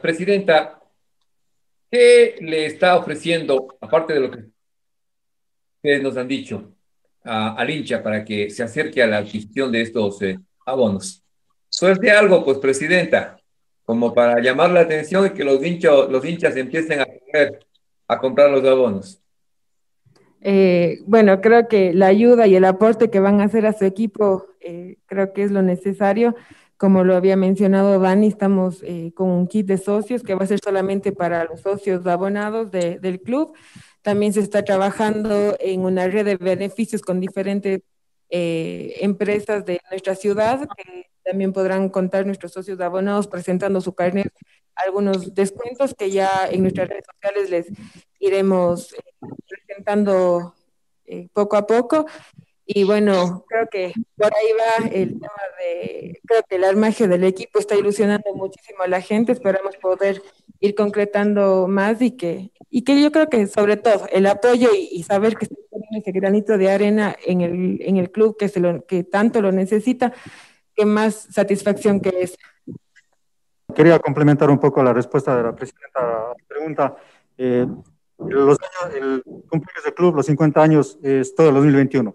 Presidenta, 0.00 0.80
¿qué 1.90 2.36
le 2.40 2.66
está 2.66 2.96
ofreciendo, 2.96 3.76
aparte 3.80 4.14
de 4.14 4.20
lo 4.20 4.30
que 4.30 4.44
ustedes 5.76 6.02
nos 6.02 6.16
han 6.16 6.26
dicho, 6.26 6.72
al 7.30 7.70
hincha 7.70 8.02
para 8.02 8.24
que 8.24 8.50
se 8.50 8.62
acerque 8.62 9.02
a 9.02 9.06
la 9.06 9.18
adquisición 9.18 9.70
de 9.70 9.82
estos 9.82 10.20
eh, 10.22 10.38
abonos. 10.66 11.22
Suelte 11.68 12.10
algo, 12.10 12.44
pues, 12.44 12.58
Presidenta, 12.58 13.38
como 13.84 14.12
para 14.12 14.40
llamar 14.40 14.70
la 14.70 14.80
atención 14.80 15.26
y 15.26 15.30
que 15.30 15.44
los, 15.44 15.64
hinchos, 15.64 16.10
los 16.10 16.24
hinchas 16.24 16.56
empiecen 16.56 17.00
a, 17.00 17.06
a 18.08 18.18
comprar 18.18 18.50
los 18.50 18.64
abonos. 18.64 19.22
Eh, 20.40 20.98
bueno, 21.06 21.40
creo 21.40 21.68
que 21.68 21.92
la 21.92 22.06
ayuda 22.06 22.48
y 22.48 22.56
el 22.56 22.64
aporte 22.64 23.10
que 23.10 23.20
van 23.20 23.40
a 23.40 23.44
hacer 23.44 23.64
a 23.66 23.74
su 23.74 23.84
equipo, 23.84 24.46
eh, 24.60 24.96
creo 25.06 25.32
que 25.32 25.44
es 25.44 25.52
lo 25.52 25.62
necesario. 25.62 26.34
Como 26.76 27.04
lo 27.04 27.14
había 27.14 27.36
mencionado 27.36 28.00
Dani, 28.00 28.26
estamos 28.26 28.82
con 29.14 29.28
un 29.28 29.46
kit 29.46 29.66
de 29.66 29.76
socios 29.76 30.22
que 30.22 30.34
va 30.34 30.44
a 30.44 30.48
ser 30.48 30.60
solamente 30.64 31.12
para 31.12 31.44
los 31.44 31.60
socios 31.60 32.06
abonados 32.06 32.70
del 32.70 33.20
club. 33.20 33.52
También 34.02 34.32
se 34.32 34.40
está 34.40 34.64
trabajando 34.64 35.56
en 35.60 35.80
una 35.80 36.08
red 36.08 36.24
de 36.24 36.36
beneficios 36.36 37.02
con 37.02 37.20
diferentes 37.20 37.80
eh, 38.30 38.96
empresas 39.00 39.64
de 39.64 39.80
nuestra 39.90 40.14
ciudad 40.14 40.68
que 40.76 41.10
también 41.24 41.52
podrán 41.52 41.88
contar 41.88 42.24
nuestros 42.26 42.52
socios 42.52 42.80
abonados 42.80 43.26
presentando 43.26 43.80
su 43.80 43.94
carnet 43.94 44.32
algunos 44.86 45.34
descuentos 45.34 45.94
que 45.94 46.10
ya 46.10 46.48
en 46.50 46.62
nuestras 46.62 46.88
redes 46.88 47.04
sociales 47.12 47.50
les 47.50 47.66
iremos 48.18 48.92
eh, 48.92 48.98
presentando 49.48 50.54
eh, 51.06 51.28
poco 51.32 51.56
a 51.56 51.66
poco. 51.66 52.06
Y 52.64 52.84
bueno, 52.84 53.44
creo 53.48 53.68
que 53.68 53.92
por 54.16 54.32
ahí 54.32 54.48
va 54.52 54.88
el 54.88 55.14
tema 55.14 55.42
de, 55.58 56.20
creo 56.24 56.42
que 56.48 56.56
el 56.56 56.64
armaje 56.64 57.08
del 57.08 57.24
equipo 57.24 57.58
está 57.58 57.74
ilusionando 57.74 58.32
muchísimo 58.34 58.82
a 58.84 58.88
la 58.88 59.00
gente, 59.00 59.32
esperamos 59.32 59.76
poder 59.78 60.22
ir 60.60 60.74
concretando 60.74 61.66
más 61.66 62.00
y 62.02 62.12
que, 62.12 62.52
y 62.68 62.82
que 62.82 63.00
yo 63.02 63.10
creo 63.10 63.28
que 63.28 63.46
sobre 63.46 63.76
todo 63.76 64.06
el 64.12 64.26
apoyo 64.26 64.68
y, 64.74 65.02
saber 65.02 65.36
que 65.36 65.46
se 65.46 65.54
pone 65.70 65.86
ese 65.98 66.12
granito 66.12 66.58
de 66.58 66.70
arena 66.70 67.16
en 67.26 67.40
el, 67.40 67.78
en 67.82 67.96
el 67.96 68.10
club 68.10 68.36
que, 68.38 68.48
se 68.48 68.60
lo, 68.60 68.84
que 68.86 69.04
tanto 69.04 69.40
lo 69.40 69.52
necesita, 69.52 70.12
que 70.74 70.84
más 70.84 71.28
satisfacción 71.30 72.00
que 72.00 72.12
es. 72.20 72.36
Quería 73.74 73.98
complementar 73.98 74.50
un 74.50 74.58
poco 74.58 74.82
la 74.82 74.92
respuesta 74.92 75.36
de 75.36 75.42
la 75.42 75.54
presidenta 75.54 76.00
a 76.00 76.28
la 76.28 76.34
pregunta. 76.46 76.96
Eh, 77.38 77.66
los 78.18 78.58
años, 78.60 78.96
el 78.96 79.22
cumpleaños 79.48 79.84
del 79.84 79.94
club, 79.94 80.14
los 80.16 80.26
50 80.26 80.62
años, 80.62 80.98
es 81.02 81.34
todo 81.34 81.48
el 81.48 81.54
2021. 81.54 82.14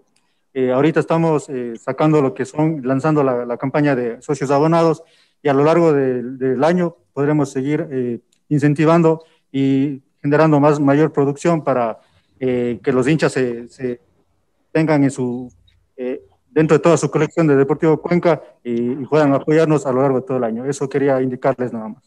Eh, 0.57 0.71
ahorita 0.71 1.01
estamos 1.01 1.49
eh, 1.49 1.73
sacando 1.77 2.21
lo 2.21 2.33
que 2.33 2.45
son, 2.45 2.81
lanzando 2.85 3.23
la, 3.23 3.57
campaña 3.57 3.93
de 3.93 4.21
socios 4.21 4.51
abonados 4.51 5.03
y 5.43 5.49
a 5.49 5.53
lo 5.53 5.65
largo 5.65 5.91
del 5.91 6.63
año 6.63 6.95
podremos 7.11 7.51
seguir 7.51 7.87
eh, 7.91 8.21
incentivando 8.49 9.23
y 9.51 10.01
generando 10.21 10.59
más, 10.59 10.79
mayor 10.79 11.11
producción 11.11 11.63
para 11.63 11.99
que 12.39 12.91
los 12.91 13.07
hinchas 13.07 13.31
se, 13.31 14.01
tengan 14.71 15.03
en 15.03 15.11
su, 15.11 15.51
dentro 16.49 16.77
de 16.77 16.83
toda 16.83 16.97
su 16.97 17.09
colección 17.09 17.47
de 17.47 17.55
Deportivo 17.55 18.01
Cuenca 18.01 18.41
y, 18.63 18.91
y 18.91 19.05
puedan 19.05 19.33
apoyarnos 19.33 19.85
a 19.85 19.91
lo 19.91 20.01
largo 20.01 20.19
de 20.19 20.25
todo 20.27 20.37
el 20.37 20.43
año. 20.43 20.65
Eso 20.65 20.87
quería 20.89 21.21
indicarles 21.21 21.73
nada 21.73 21.89
más. 21.89 22.03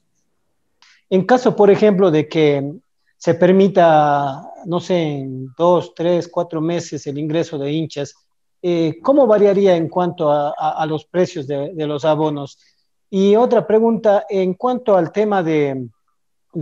En 1.10 1.24
caso, 1.24 1.56
por 1.56 1.70
ejemplo, 1.70 2.10
de 2.10 2.28
que 2.28 2.72
se 3.16 3.34
permita, 3.34 4.42
no 4.66 4.80
sé, 4.80 5.26
dos, 5.56 5.92
tres, 5.94 6.28
cuatro 6.28 6.60
meses 6.60 7.06
el 7.06 7.18
ingreso 7.18 7.58
de 7.58 7.72
hinchas, 7.72 8.14
eh, 8.62 8.98
¿cómo 9.02 9.26
variaría 9.26 9.76
en 9.76 9.88
cuanto 9.88 10.30
a, 10.30 10.86
los 10.86 11.04
precios 11.04 11.46
de, 11.46 11.72
los 11.86 12.04
abonos? 12.04 12.58
Y 13.10 13.36
otra 13.36 13.66
pregunta, 13.66 14.26
en 14.28 14.54
cuanto 14.54 14.96
al 14.96 15.12
tema 15.12 15.42
de, 15.42 15.88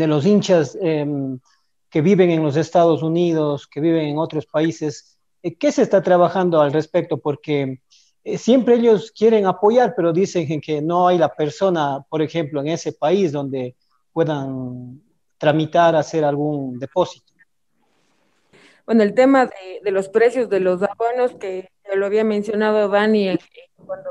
los 0.07 0.27
hinchas 0.27 0.77
em, 0.81 1.39
que 1.89 2.03
viven 2.03 2.31
en 2.31 2.43
los 2.43 2.57
Estados 2.57 3.03
Unidos, 3.03 3.67
que 3.67 3.81
viven 3.81 4.09
en 4.09 4.19
otros 4.19 4.45
países, 4.47 5.19
eh, 5.43 5.57
¿qué 5.57 5.73
se 5.73 5.83
está 5.83 6.03
trabajando 6.03 6.61
al 6.61 6.73
respecto? 6.73 7.19
Porque 7.19 7.81
eh, 8.25 8.39
siempre 8.39 8.75
ellos 8.75 9.13
quieren 9.13 9.47
apoyar, 9.47 9.95
pero 9.97 10.13
dicen 10.13 10.61
que 10.61 10.83
no 10.83 11.09
hay 11.09 11.17
la 11.17 11.35
persona, 11.35 12.05
por 12.11 12.21
ejemplo, 12.21 12.61
en 12.61 12.69
ese 12.69 12.93
país 12.93 13.33
donde 13.33 13.77
puedan 14.13 15.01
tramitar, 15.39 15.95
hacer 15.95 16.25
algún 16.25 16.79
depósito. 16.79 17.33
Bueno, 18.85 19.03
el 19.03 19.15
tema 19.15 19.51
de, 19.83 19.91
los 19.91 20.09
precios 20.09 20.49
de 20.49 20.61
los 20.61 20.81
abonos 20.83 21.35
que 21.37 21.71
lo 21.95 22.07
había 22.07 22.25
mencionado 22.25 22.89
Dani 22.89 23.31
eh, 23.31 23.39
cuando 23.85 24.11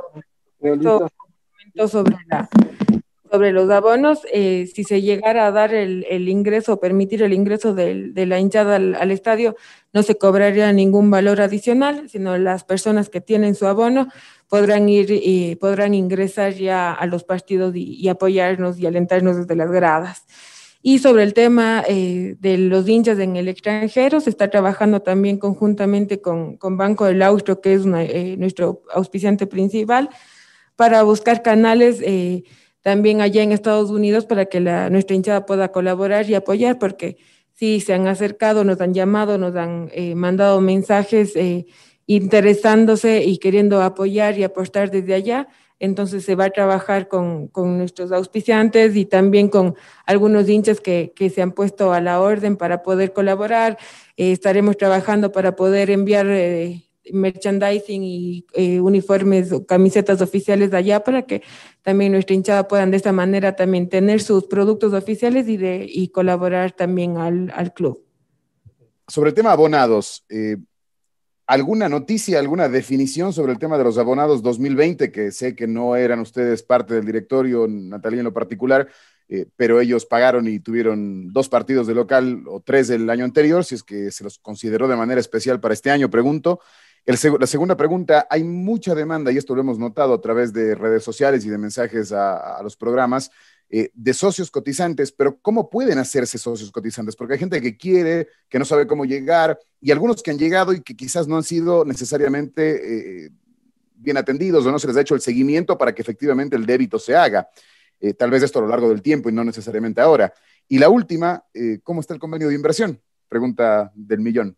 comentó 0.60 1.08
sobre, 1.88 2.16
sobre 3.36 3.52
los 3.52 3.70
abonos, 3.70 4.22
eh, 4.32 4.70
si 4.74 4.86
se 4.86 5.02
llegara 5.02 5.46
a 5.46 5.52
dar 5.52 5.74
el, 5.74 6.30
ingreso, 6.30 6.80
permitir 6.80 7.22
el 7.22 7.34
ingreso 7.34 7.74
de, 7.74 8.14
la 8.16 8.40
hinchada 8.40 8.78
al, 8.78 9.12
estadio, 9.12 9.58
no 9.92 10.04
se 10.04 10.18
cobraría 10.18 10.72
ningún 10.72 11.12
valor 11.12 11.42
adicional, 11.42 12.10
sino 12.10 12.38
las 12.38 12.64
personas 12.64 13.10
que 13.10 13.20
tienen 13.20 13.54
su 13.54 13.68
abono 13.68 14.08
podrán 14.48 14.88
ir 14.88 15.08
y 15.12 15.56
podrán 15.58 15.94
ingresar 15.94 16.54
ya 16.54 16.94
a 16.94 17.06
los 17.08 17.26
partidos 17.26 17.76
y 17.76 18.08
apoyarnos 18.08 18.80
y 18.80 18.86
alentarnos 18.86 19.36
desde 19.36 19.56
las 19.58 19.70
gradas. 19.70 20.24
Y 20.82 21.00
sobre 21.00 21.24
el 21.24 21.34
tema 21.34 21.84
eh, 21.90 22.36
de 22.40 22.58
los 22.58 22.88
hinchas 22.88 23.20
en 23.20 23.36
el 23.36 23.50
extranjero, 23.50 24.22
se 24.22 24.30
está 24.30 24.50
trabajando 24.50 25.02
también 25.02 25.40
conjuntamente 25.40 26.22
con, 26.22 26.58
con 26.58 26.78
Banco 26.78 27.06
del 27.06 27.22
Austro, 27.22 27.60
que 27.60 27.74
es 27.74 27.82
eh, 27.88 28.36
nuestro 28.38 28.84
auspiciante 28.94 29.46
principal, 29.46 30.10
para 30.78 31.02
buscar 31.04 31.42
canales 31.42 32.00
eh, 32.02 32.44
también 32.86 33.20
allá 33.20 33.42
en 33.42 33.52
Estados 33.52 33.90
Unidos 33.90 34.28
para 34.28 34.46
que 34.46 34.60
la, 34.60 34.92
nuestra 34.92 35.16
hinchada 35.16 35.48
pueda 35.48 35.72
colaborar 35.72 36.30
y 36.30 36.36
apoyar, 36.36 36.78
porque 36.78 37.18
sí, 37.52 37.80
se 37.80 37.96
han 37.96 38.06
acercado, 38.06 38.64
nos 38.64 38.80
han 38.80 38.94
llamado, 38.94 39.40
nos 39.40 39.56
han 39.56 39.90
mandado 40.14 40.62
mensajes 40.62 41.34
interesándose 42.06 43.24
y 43.24 43.40
queriendo 43.40 43.82
apoyar 43.82 44.38
y 44.38 44.44
apostar 44.44 44.92
desde 44.92 45.16
allá 45.16 45.48
entonces 45.80 46.24
se 46.24 46.36
va 46.36 46.46
a 46.46 46.50
trabajar 46.50 47.08
con, 47.08 47.52
nuestros 47.56 48.12
auspiciantes 48.12 48.96
y 48.96 49.06
también 49.06 49.50
con 49.50 49.76
algunos 50.06 50.48
hinchas 50.48 50.80
que, 50.80 51.14
se 51.34 51.42
han 51.42 51.52
puesto 51.52 51.92
a 51.92 52.02
la 52.02 52.22
orden 52.22 52.56
para 52.58 52.82
poder 52.82 53.14
colaborar. 53.14 53.78
Eh, 54.16 54.32
estaremos 54.32 54.78
trabajando 54.78 55.32
para 55.32 55.56
poder 55.56 55.90
enviar 55.90 56.28
eh, 56.28 56.85
merchandising 57.12 58.04
y 58.04 58.46
eh, 58.54 58.80
uniformes 58.80 59.52
o 59.52 59.66
camisetas 59.66 60.22
oficiales 60.22 60.72
de 60.72 60.78
allá 60.78 61.04
para 61.04 61.24
que 61.24 61.44
también 61.82 62.12
nuestra 62.12 62.36
hinchada 62.36 62.68
puedan 62.68 62.92
de 62.92 62.98
esta 62.98 63.12
manera 63.12 63.56
también 63.56 63.90
tener 63.90 64.22
sus 64.22 64.46
productos 64.46 64.94
oficiales 64.94 65.48
y, 65.48 65.58
de, 65.58 65.86
y 65.88 66.10
colaborar 66.10 66.72
también 66.72 67.18
al, 67.18 67.52
al 67.56 67.74
club. 67.74 68.04
Sobre 69.08 69.30
el 69.30 69.36
tema 69.36 69.52
abonados, 69.52 70.26
¿Alguna 71.48 71.90
noticia, 71.90 72.40
alguna 72.40 72.70
definición 72.70 73.32
sobre 73.32 73.52
el 73.52 73.60
tema 73.60 73.78
de 73.78 73.84
los 73.84 74.00
abonados 74.00 74.42
2020? 74.42 75.12
Que 75.12 75.32
sé 75.32 75.56
que 75.56 75.68
no 75.68 75.96
eran 75.96 76.20
ustedes 76.20 76.64
parte 76.64 76.96
del 76.96 77.06
directorio, 77.06 77.68
Natalia 77.68 78.20
en 78.20 78.24
lo 78.24 78.34
particular, 78.34 78.88
eh, 79.30 79.46
pero 79.56 79.80
ellos 79.80 80.08
pagaron 80.08 80.48
y 80.48 80.60
tuvieron 80.60 81.32
dos 81.32 81.48
partidos 81.48 81.86
de 81.86 81.94
local 81.94 82.46
o 82.48 82.62
tres 82.62 82.88
del 82.88 83.08
año 83.12 83.26
anterior, 83.26 83.64
si 83.64 83.76
es 83.76 83.84
que 83.84 84.10
se 84.10 84.24
los 84.24 84.40
consideró 84.40 84.88
de 84.88 84.96
manera 84.96 85.22
especial 85.22 85.60
para 85.60 85.76
este 85.76 85.92
año, 85.92 86.10
pregunto. 86.10 86.62
La 87.06 87.48
segunda 87.48 87.78
pregunta, 87.78 88.26
hay 88.30 88.44
mucha 88.44 88.96
demanda, 88.96 89.32
y 89.32 89.38
esto 89.38 89.54
lo 89.54 89.62
hemos 89.62 89.78
notado 89.78 90.16
a 90.16 90.22
través 90.22 90.52
de 90.54 90.74
redes 90.74 91.04
sociales 91.04 91.46
y 91.46 91.50
de 91.50 91.58
mensajes 91.60 92.12
a, 92.12 92.60
los 92.64 92.76
programas, 92.76 93.30
eh, 93.70 93.92
de 93.94 94.14
socios 94.14 94.50
cotizantes, 94.50 95.12
pero 95.12 95.40
¿cómo 95.40 95.70
pueden 95.70 96.00
hacerse 96.00 96.40
socios 96.40 96.72
cotizantes? 96.72 97.16
Porque 97.16 97.34
hay 97.34 97.40
gente 97.40 97.62
que 97.62 97.78
quiere, 97.78 98.28
que 98.50 98.58
no 98.58 98.66
sabe 98.66 98.88
cómo 98.88 99.06
llegar, 99.06 99.60
y 99.80 99.92
algunos 99.92 100.24
que 100.24 100.32
han 100.32 100.40
llegado 100.40 100.74
y 100.74 100.82
que 100.82 100.96
quizás 100.96 101.28
no 101.28 101.38
han 101.38 101.44
sido 101.44 101.86
necesariamente 101.86 103.26
eh, 103.26 103.30
bien 103.96 104.18
atendidos 104.18 104.66
o 104.66 104.72
no 104.72 104.80
se 104.80 104.88
les 104.88 104.98
ha 104.98 105.02
hecho 105.02 105.16
el 105.16 105.22
seguimiento 105.22 105.78
para 105.78 105.94
que 105.94 106.02
efectivamente 106.02 106.56
el 106.56 106.66
débito 106.66 106.98
se 106.98 107.16
haga. 107.16 107.48
Eh, 108.00 108.16
tal 108.16 108.32
vez 108.32 108.42
esto 108.42 108.60
a 108.60 108.62
lo 108.64 108.68
largo 108.68 108.90
del 108.90 109.04
tiempo 109.04 109.30
y 109.30 109.32
no 109.32 109.44
necesariamente 109.44 110.02
ahora. 110.02 110.34
Y 110.68 110.80
la 110.80 110.90
última, 110.90 111.44
¿cómo 111.84 112.02
está 112.02 112.16
el 112.16 112.20
convenio 112.20 112.48
de 112.48 112.56
inversión? 112.56 113.00
Pregunta 113.30 113.92
del 113.94 114.22
millón. 114.22 114.58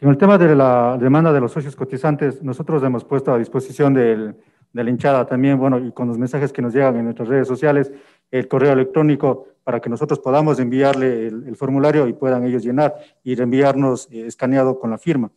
En 0.00 0.08
el 0.08 0.18
tema 0.18 0.38
de 0.38 0.54
la 0.54 0.98
demanda 1.00 1.32
de 1.32 1.40
los 1.40 1.52
socios 1.52 1.76
cotizantes, 1.76 2.42
nosotros 2.42 2.82
hemos 2.82 3.04
puesto 3.04 3.32
a 3.32 3.38
disposición 3.38 3.94
del, 3.94 4.36
de 4.74 4.84
la 4.84 4.90
hinchada 4.90 5.24
también, 5.24 5.58
bueno, 5.58 5.78
y 5.78 5.92
con 5.92 6.08
los 6.08 6.18
mensajes 6.18 6.52
que 6.52 6.60
nos 6.60 6.74
llegan 6.74 6.96
en 6.96 7.04
nuestras 7.04 7.28
redes 7.28 7.46
sociales, 7.46 7.92
el 8.30 8.48
correo 8.48 8.72
electrónico 8.72 9.46
para 9.62 9.80
que 9.80 9.88
nosotros 9.88 10.18
podamos 10.18 10.58
enviarle 10.58 11.28
el, 11.28 11.56
formulario 11.56 12.08
y 12.08 12.12
puedan 12.12 12.44
ellos 12.44 12.64
llenar 12.64 12.94
y 13.22 13.36
reenviarnos 13.36 14.08
eh, 14.10 14.26
escaneado 14.26 14.78
con 14.80 14.90
la 14.90 14.98
firma. 14.98 15.30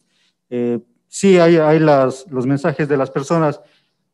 Eh, 0.50 0.80
sí, 1.08 1.38
hay, 1.38 1.58
hay 1.58 1.80
las, 1.80 2.26
los 2.32 2.48
mensajes 2.48 2.90
de 2.90 2.98
las 2.98 3.12
personas, 3.12 3.62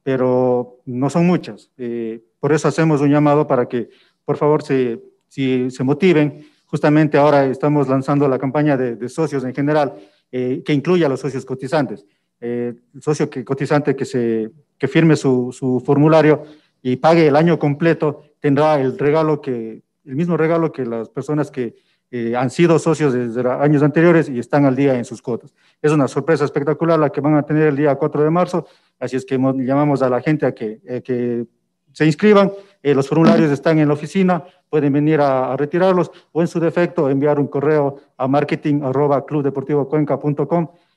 pero 0.04 0.82
no 0.86 1.10
son 1.10 1.26
muchas. 1.26 1.72
Eh, 1.78 2.22
por 2.42 2.52
eso 2.52 2.68
hacemos 2.68 3.00
un 3.00 3.10
llamado 3.10 3.48
para 3.48 3.66
que, 3.68 3.90
por 4.26 4.36
favor, 4.36 4.62
se, 4.62 5.02
si 5.30 5.72
se 5.72 5.84
motiven. 5.86 6.46
Justamente 6.66 7.18
ahora 7.18 7.46
estamos 7.46 7.88
lanzando 7.88 8.28
la 8.28 8.38
campaña 8.38 8.76
de, 8.76 8.98
de 8.98 9.08
socios 9.08 9.46
en 9.46 9.56
general, 9.56 9.94
que 10.34 10.74
incluye 10.74 11.06
a 11.06 11.10
los 11.10 11.20
socios 11.20 11.46
cotizantes. 11.46 12.06
el 12.40 12.82
socio 13.00 13.30
que, 13.30 13.46
cotizante 13.46 13.96
que 13.96 14.06
se 14.06 14.50
que 14.80 14.88
firme 14.88 15.16
su, 15.16 15.52
su, 15.52 15.82
formulario 15.86 16.44
y 16.82 16.96
pague 16.96 17.28
el 17.28 17.36
año 17.36 17.60
completo, 17.60 18.24
tendrá 18.40 18.82
el 18.82 18.98
regalo 18.98 19.40
que, 19.40 19.84
el 20.06 20.16
mismo 20.16 20.36
regalo 20.36 20.72
que 20.72 20.86
las 20.86 21.08
personas 21.10 21.52
que 21.52 21.76
eh, 22.12 22.36
han 22.36 22.50
sido 22.50 22.78
socios 22.78 23.14
desde 23.14 23.50
años 23.50 23.82
anteriores 23.82 24.30
y 24.30 24.38
están 24.38 24.66
al 24.66 24.76
día 24.76 24.96
en 24.96 25.06
sus 25.06 25.22
cuotas. 25.22 25.54
Es 25.82 25.92
una 25.92 26.08
sorpresa 26.08 26.46
espectacular 26.46 27.00
la 27.00 27.10
que 27.10 27.22
van 27.22 27.36
a 27.36 27.44
tener 27.44 27.70
el 27.70 27.76
día 27.76 27.96
4 27.96 28.24
de 28.24 28.30
marzo, 28.30 28.68
así 29.00 29.16
es 29.16 29.26
que 29.26 29.36
llamamos 29.36 30.02
a 30.02 30.10
la 30.10 30.22
gente 30.22 30.46
a 30.46 30.54
que, 30.54 30.80
eh, 30.86 31.02
que 31.02 31.46
se 31.92 32.06
inscriban. 32.06 32.52
Eh, 32.84 32.94
los 32.94 33.08
formularios 33.08 33.50
están 33.50 33.80
en 33.80 33.88
la 33.88 33.94
oficina, 33.94 34.44
pueden 34.70 34.92
venir 34.92 35.22
a, 35.22 35.56
retirarlos 35.56 36.12
o 36.34 36.42
en 36.42 36.50
su 36.50 36.60
defecto 36.60 37.10
enviar 37.10 37.40
un 37.40 37.48
correo 37.48 37.98
a 38.18 38.28
marketing 38.28 38.82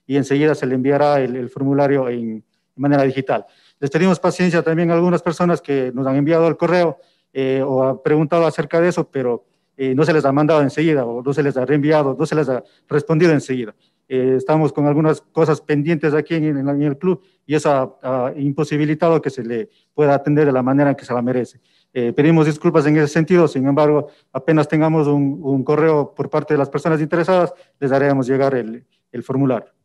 y 0.04 0.16
enseguida 0.16 0.54
se 0.56 0.66
le 0.66 0.74
enviará 0.74 1.20
el, 1.20 1.48
formulario 1.48 2.08
en, 2.08 2.44
manera 2.74 3.04
digital. 3.04 3.46
Les 3.78 3.88
pedimos 3.88 4.18
paciencia 4.18 4.62
también 4.62 4.90
a 4.90 4.94
algunas 4.94 5.22
personas 5.22 5.62
que 5.62 5.92
nos 5.94 6.06
han 6.06 6.16
enviado 6.16 6.46
el 6.48 6.56
correo 6.56 6.98
eh, 7.32 7.62
o 7.64 7.84
han 7.84 8.02
preguntado 8.02 8.46
acerca 8.46 8.80
de 8.80 8.88
eso, 8.88 9.08
pero 9.08 9.44
eh, 9.76 9.94
no 9.94 10.04
se 10.04 10.12
les 10.12 10.24
ha 10.24 10.32
mandado 10.32 10.60
enseguida 10.62 11.06
o 11.06 11.22
no 11.22 11.32
se 11.32 11.42
les 11.42 11.56
ha 11.56 11.64
reenviado, 11.64 12.16
no 12.18 12.26
se 12.26 12.34
les 12.34 12.48
ha 12.48 12.62
respondido 12.88 13.32
enseguida. 13.32 13.74
Eh, 14.08 14.34
estamos 14.36 14.72
con 14.72 14.86
algunas 14.86 15.20
cosas 15.20 15.60
pendientes 15.60 16.14
aquí 16.14 16.34
en, 16.34 16.68
el 16.82 16.98
club 16.98 17.22
y 17.44 17.54
eso 17.54 17.98
ha, 18.02 18.32
imposibilitado 18.36 19.20
que 19.20 19.30
se 19.30 19.42
le 19.42 19.68
pueda 19.94 20.14
atender 20.14 20.46
de 20.46 20.52
la 20.52 20.62
manera 20.62 20.90
en 20.90 20.96
que 20.96 21.04
se 21.04 21.14
la 21.14 21.22
merece. 21.22 21.60
pedimos 21.92 22.46
disculpas 22.46 22.86
en 22.86 22.96
ese 22.96 23.08
sentido, 23.08 23.48
sin 23.48 23.66
embargo, 23.66 24.08
apenas 24.32 24.68
tengamos 24.68 25.06
un, 25.06 25.64
correo 25.64 26.14
por 26.14 26.30
parte 26.30 26.54
de 26.54 26.58
las 26.58 26.68
personas 26.68 27.00
interesadas, 27.00 27.52
les 27.80 27.90
haremos 27.90 28.26
llegar 28.26 28.54
el 28.54 29.22
formulario. 29.22 29.76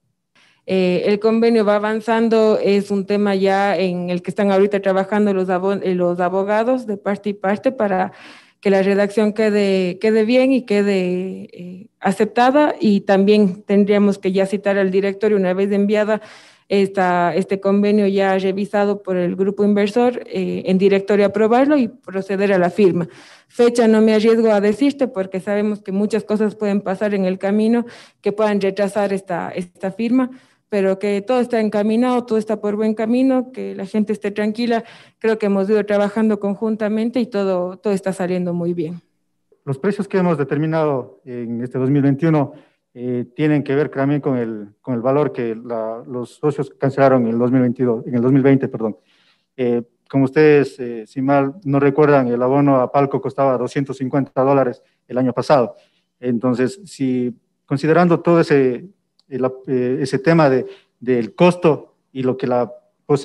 Eh, 0.68 1.04
el 1.08 1.20
convenio 1.20 1.66
va 1.66 1.76
avanzando, 1.76 2.60
es 2.60 2.92
un 2.92 3.06
tema 3.06 3.34
ya 3.34 3.76
en 3.76 4.10
el 4.12 4.22
que 4.22 4.30
están 4.30 4.52
ahorita 4.52 4.80
trabajando 4.80 5.34
los, 5.34 5.50
eh, 5.50 5.96
los 5.96 6.20
abogados 6.20 6.86
de 6.86 6.98
parte 6.98 7.30
y 7.30 7.34
parte 7.34 7.72
para 7.72 8.12
que 8.62 8.70
la 8.70 8.84
redacción 8.84 9.34
quede, 9.34 9.98
quede 10.00 10.24
bien 10.24 10.52
y 10.52 10.66
quede 10.66 11.50
eh, 11.52 11.88
aceptada 12.00 12.76
y 12.80 13.02
también 13.02 13.64
tendríamos 13.64 14.20
que 14.20 14.32
ya 14.32 14.46
citar 14.46 14.78
al 14.78 14.92
directorio 14.92 15.36
una 15.36 15.54
vez 15.54 15.72
enviada 15.72 16.22
esta, 16.70 17.36
este 17.36 17.60
convenio 17.60 18.08
ya 18.08 18.38
revisado 18.38 19.04
por 19.04 19.18
el 19.18 19.36
grupo 19.36 19.66
inversor, 19.66 20.22
en 20.26 20.78
directorio 20.78 21.26
aprobarlo 21.26 21.76
y 21.76 21.90
proceder 21.90 22.54
a 22.54 22.58
la 22.58 22.70
firma. 22.70 23.10
Fecha 23.50 23.90
no 23.90 24.00
me 24.00 24.14
arriesgo 24.14 24.50
a 24.54 24.62
decirte 24.62 25.10
porque 25.10 25.42
sabemos 25.42 25.82
que 25.82 25.92
muchas 25.92 26.24
cosas 26.24 26.56
pueden 26.56 26.80
pasar 26.80 27.14
en 27.14 27.26
el 27.26 27.40
camino 27.40 27.86
que 28.22 28.32
puedan 28.32 28.62
retrasar 28.62 29.12
esta, 29.12 29.50
esta 29.50 29.92
firma, 29.92 30.32
pero 30.72 31.00
que 31.00 31.22
todo 31.22 31.42
está 31.42 31.60
encaminado, 31.60 32.24
todo 32.24 32.38
está 32.38 32.62
por 32.62 32.78
buen 32.78 32.94
camino, 32.94 33.52
que 33.52 33.76
la 33.76 33.86
gente 33.86 34.14
esté 34.14 34.32
tranquila. 34.32 34.86
Creo 35.20 35.38
que 35.38 35.48
hemos 35.48 35.70
ido 35.70 35.86
trabajando 35.86 36.40
conjuntamente 36.40 37.20
y 37.20 37.26
todo, 37.26 37.76
todo 37.76 37.92
está 37.92 38.14
saliendo 38.14 38.54
muy 38.54 38.74
bien. 38.74 39.02
Los 39.66 39.78
precios 39.78 40.08
que 40.08 40.18
hemos 40.18 40.38
determinado 40.38 41.20
en 41.26 41.62
este 41.62 41.78
2021 41.78 42.54
eh, 42.94 43.26
tienen 43.36 43.66
que 43.66 43.76
ver 43.76 43.90
también 43.90 44.22
con 44.22 44.38
el, 44.38 44.70
con 44.80 44.94
el 44.94 45.02
valor 45.02 45.34
que 45.34 45.56
los 45.56 46.36
socios 46.36 46.70
cancelaron 46.80 47.24
en 47.24 47.34
el 47.34 47.38
2022, 47.38 48.08
en 48.08 48.16
el 48.16 48.22
2020, 48.22 48.70
perdón. 48.70 48.96
Eh, 49.58 49.84
como 50.10 50.24
ustedes, 50.24 50.80
eh, 50.80 51.06
si 51.06 51.22
mal 51.22 51.56
no 51.66 51.82
recuerdan, 51.82 52.30
el 52.30 52.42
abono 52.42 52.78
a 52.78 52.90
Palco 52.94 53.20
costaba 53.20 53.58
250 53.58 54.42
dólares 54.42 54.82
el 55.06 55.18
año 55.18 55.34
pasado. 55.34 55.76
Entonces, 56.18 56.80
si 56.86 57.36
considerando 57.66 58.22
todo 58.22 58.40
ese, 58.40 58.86
eh, 59.32 60.00
ese 60.02 60.20
tema 60.20 60.50
de, 60.50 60.66
del 61.00 61.34
costo 61.34 61.96
y 62.12 62.22
lo 62.22 62.36
que 62.36 62.48
la, 62.48 62.70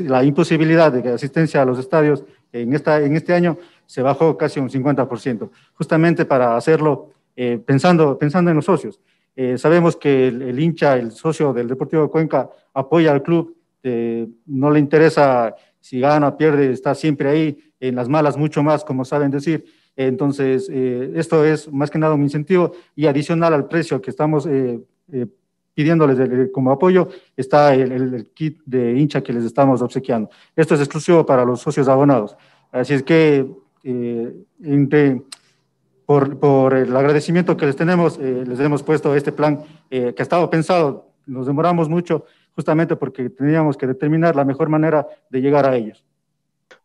la 0.00 0.22
imposibilidad 0.22 0.92
de 0.92 1.10
asistencia 1.10 1.62
a 1.62 1.64
los 1.64 1.80
estadios 1.80 2.24
en, 2.52 2.72
esta, 2.72 3.02
en 3.02 3.16
este 3.16 3.34
año 3.34 3.58
se 3.86 4.02
bajó 4.02 4.36
casi 4.36 4.60
un 4.60 4.70
50%, 4.70 5.50
justamente 5.74 6.24
para 6.24 6.56
hacerlo 6.56 7.10
eh, 7.34 7.60
pensando, 7.64 8.16
pensando 8.16 8.50
en 8.50 8.56
los 8.56 8.66
socios. 8.66 9.00
Eh, 9.34 9.58
sabemos 9.58 9.96
que 9.96 10.28
el, 10.28 10.58
hincha, 10.58 10.96
el 10.96 11.10
socio 11.10 11.52
del 11.52 11.68
Deportivo 11.68 12.08
Cuenca, 12.10 12.48
apoya 12.72 13.12
al 13.12 13.22
club, 13.22 13.54
no 14.46 14.70
le 14.72 14.80
interesa 14.80 15.54
si 15.80 16.00
gana 16.00 16.36
pierde, 16.36 16.72
está 16.72 16.96
siempre 16.96 17.28
ahí, 17.28 17.58
en 17.78 17.94
las 17.94 18.08
malas 18.08 18.36
mucho 18.36 18.60
más, 18.64 18.84
como 18.84 19.04
saben 19.04 19.30
decir. 19.30 19.64
Entonces, 19.94 20.68
esto 20.68 21.44
es 21.44 21.72
más 21.72 21.88
que 21.88 21.98
nada 21.98 22.14
un 22.14 22.22
incentivo 22.24 22.72
y 22.96 23.06
adicional 23.06 23.54
al 23.54 23.68
precio 23.68 24.02
que 24.02 24.10
estamos 24.10 24.48
pidiéndoles 25.76 26.50
como 26.52 26.72
apoyo, 26.72 27.08
está 27.36 27.74
el, 27.74 28.30
kit 28.32 28.62
de 28.64 28.98
hincha 28.98 29.20
que 29.20 29.34
les 29.34 29.44
estamos 29.44 29.82
obsequiando. 29.82 30.30
Esto 30.56 30.74
es 30.74 30.80
exclusivo 30.80 31.26
para 31.26 31.44
los 31.44 31.60
socios 31.60 31.86
abonados. 31.86 32.34
Así 32.72 32.94
es 32.94 33.02
que, 33.02 33.46
eh, 33.84 35.20
por, 36.06 36.38
por, 36.38 36.74
el 36.74 36.96
agradecimiento 36.96 37.58
que 37.58 37.66
les 37.66 37.76
tenemos, 37.76 38.18
eh, 38.18 38.44
les 38.46 38.58
hemos 38.58 38.82
puesto 38.82 39.14
este 39.14 39.32
plan 39.32 39.64
eh, 39.90 40.14
que 40.16 40.22
ha 40.22 40.24
estado 40.24 40.48
pensado. 40.48 41.12
Nos 41.26 41.46
demoramos 41.46 41.90
mucho 41.90 42.24
justamente 42.54 42.96
porque 42.96 43.28
teníamos 43.28 43.76
que 43.76 43.86
determinar 43.86 44.34
la 44.34 44.46
mejor 44.46 44.70
manera 44.70 45.06
de 45.28 45.42
llegar 45.42 45.68
a 45.68 45.76
ellos. 45.76 46.02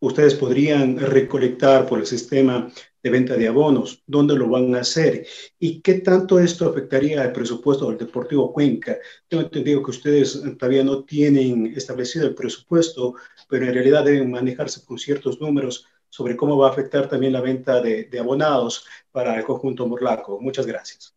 Ustedes 0.02 0.36
podrían 0.36 1.00
recolectar 1.00 1.86
por 1.86 2.00
el 2.00 2.06
sistema 2.06 2.68
de 3.04 3.10
venta 3.10 3.36
de 3.36 3.48
abonos, 3.48 4.04
dónde 4.06 4.36
lo 4.36 4.48
van 4.50 4.76
a 4.76 4.82
hacer 4.82 5.26
y 5.60 5.82
qué 5.82 5.96
tanto 5.96 6.40
esto 6.40 6.70
afectaría 6.70 7.22
al 7.22 7.32
presupuesto 7.32 7.90
del 7.90 7.98
Deportivo 7.98 8.54
Cuenca. 8.54 8.98
Tengo 9.28 9.44
entendido 9.44 9.84
que 9.84 9.92
ustedes 9.92 10.42
todavía 10.58 10.84
no 10.84 11.04
tienen 11.04 11.74
establecido 11.76 12.28
el 12.28 12.36
presupuesto, 12.36 13.16
pero 13.50 13.66
en 13.66 13.74
realidad 13.74 14.06
deben 14.06 14.32
manejarse 14.32 14.86
con 14.86 14.98
ciertos 14.98 15.42
números 15.42 15.88
sobre 16.10 16.36
cómo 16.36 16.58
va 16.58 16.68
a 16.68 16.72
afectar 16.72 17.08
también 17.08 17.34
la 17.34 17.42
venta 17.42 17.82
de, 17.82 18.08
abonados 18.20 18.86
para 19.12 19.38
el 19.38 19.46
conjunto 19.46 19.88
Morlaco. 19.88 20.40
Muchas 20.40 20.68
gracias. 20.68 21.16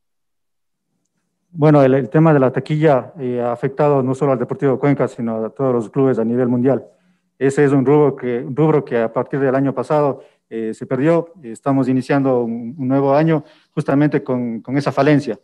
Bueno, 1.51 1.83
el, 1.83 2.09
tema 2.09 2.33
de 2.33 2.41
la 2.41 2.53
taquilla 2.53 3.13
eh, 3.19 3.41
ha 3.41 3.53
afectado 3.53 4.03
no 4.03 4.15
solo 4.15 4.33
al 4.33 4.39
Deportivo 4.39 4.79
Cuenca, 4.79 5.07
sino 5.07 5.45
a 5.45 5.51
todos 5.51 5.73
los 5.73 5.91
clubes 5.91 6.19
a 6.19 6.25
nivel 6.25 6.49
mundial. 6.49 6.85
Ese 7.39 7.65
es 7.65 7.73
un 7.73 7.85
rubro 7.85 8.17
que, 8.17 8.39
un 8.39 8.55
rubro 8.55 8.85
que 8.85 8.99
a 8.99 9.13
partir 9.13 9.41
del 9.41 9.55
año 9.55 9.75
pasado 9.75 10.23
eh, 10.51 10.75
se 10.75 10.87
perdió. 10.87 11.33
Estamos 11.43 11.89
iniciando 11.89 12.43
un, 12.43 12.77
nuevo 12.79 13.15
año 13.15 13.45
justamente 13.73 14.23
con, 14.23 14.61
con 14.61 14.77
esa 14.77 14.93
falencia. 14.93 15.39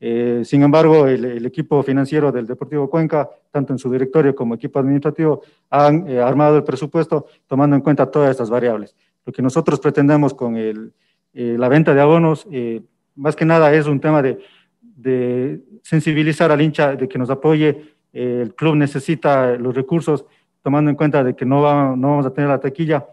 Eh, 0.00 0.42
sin 0.44 0.62
embargo, 0.62 1.06
el, 1.06 1.44
equipo 1.46 1.82
financiero 1.82 2.30
del 2.30 2.46
Deportivo 2.46 2.88
Cuenca, 2.88 3.28
tanto 3.50 3.72
en 3.72 3.78
su 3.78 3.90
directorio 3.90 4.34
como 4.34 4.54
equipo 4.54 4.78
administrativo, 4.78 5.42
han 5.70 6.08
eh, 6.08 6.20
armado 6.20 6.56
el 6.56 6.64
presupuesto 6.64 7.26
tomando 7.46 7.74
en 7.76 7.82
cuenta 7.82 8.10
todas 8.10 8.30
estas 8.30 8.50
variables. 8.50 8.94
Lo 9.24 9.32
que 9.32 9.42
nosotros 9.42 9.80
pretendemos 9.80 10.34
con 10.34 10.56
el, 10.56 10.92
la 11.32 11.68
venta 11.68 11.94
de 11.94 12.00
abonos, 12.00 12.46
más 13.16 13.34
que 13.34 13.44
nada 13.44 13.72
es 13.72 13.86
un 13.86 13.98
tema 13.98 14.20
de, 14.20 14.38
de, 14.82 15.62
sensibilizar 15.82 16.52
al 16.52 16.60
hincha, 16.60 16.94
de 16.94 17.08
que 17.08 17.18
nos 17.18 17.30
apoye. 17.30 17.96
el 18.12 18.54
club 18.54 18.76
necesita 18.76 19.56
los 19.56 19.74
recursos, 19.74 20.26
tomando 20.62 20.90
en 20.90 20.96
cuenta 20.96 21.24
de 21.24 21.34
que 21.34 21.46
no, 21.46 21.62
va, 21.62 21.96
no 21.96 22.10
vamos 22.10 22.26
a 22.26 22.32
tener 22.34 22.50
la 22.50 22.60
taquilla 22.60 23.06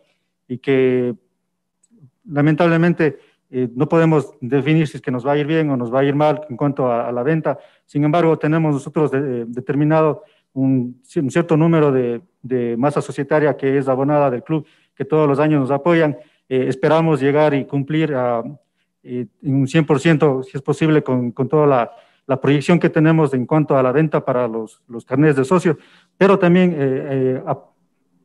y 0.47 0.57
que 0.57 1.15
lamentablemente 2.25 3.19
eh, 3.49 3.69
no 3.75 3.89
podemos 3.89 4.33
definir 4.39 4.87
si 4.87 4.97
es 4.97 5.01
que 5.01 5.11
nos 5.11 5.25
va 5.25 5.33
a 5.33 5.37
ir 5.37 5.45
bien 5.45 5.69
o 5.69 5.77
nos 5.77 5.93
va 5.93 5.99
a 5.99 6.03
ir 6.03 6.15
mal 6.15 6.41
en 6.49 6.55
cuanto 6.55 6.91
a, 6.91 7.11
la 7.11 7.23
venta. 7.23 7.59
Sin 7.85 8.03
embargo, 8.03 8.37
tenemos 8.37 8.73
nosotros 8.73 9.11
determinado 9.11 10.23
un, 10.53 11.01
cierto 11.03 11.57
número 11.57 11.91
de, 11.91 12.21
masa 12.77 13.01
societaria 13.01 13.55
que 13.57 13.77
es 13.77 13.87
abonada 13.87 14.31
del 14.31 14.43
club, 14.43 14.65
que 14.95 15.05
todos 15.05 15.27
los 15.27 15.39
años 15.39 15.59
nos 15.59 15.71
apoyan. 15.71 16.17
esperamos 16.47 17.21
llegar 17.21 17.53
y 17.53 17.65
cumplir 17.65 18.13
a, 18.15 18.41
en 19.03 19.29
un 19.43 19.67
100%, 19.67 20.43
si 20.43 20.57
es 20.57 20.63
posible, 20.63 21.03
con, 21.03 21.33
toda 21.33 21.67
la, 21.67 21.91
proyección 22.41 22.79
que 22.79 22.89
tenemos 22.89 23.33
en 23.33 23.45
cuanto 23.45 23.77
a 23.77 23.83
la 23.83 23.91
venta 23.91 24.23
para 24.23 24.47
los, 24.47 24.81
los 24.87 25.05
de 25.05 25.43
socios, 25.43 25.75
pero 26.17 26.39
también 26.39 26.73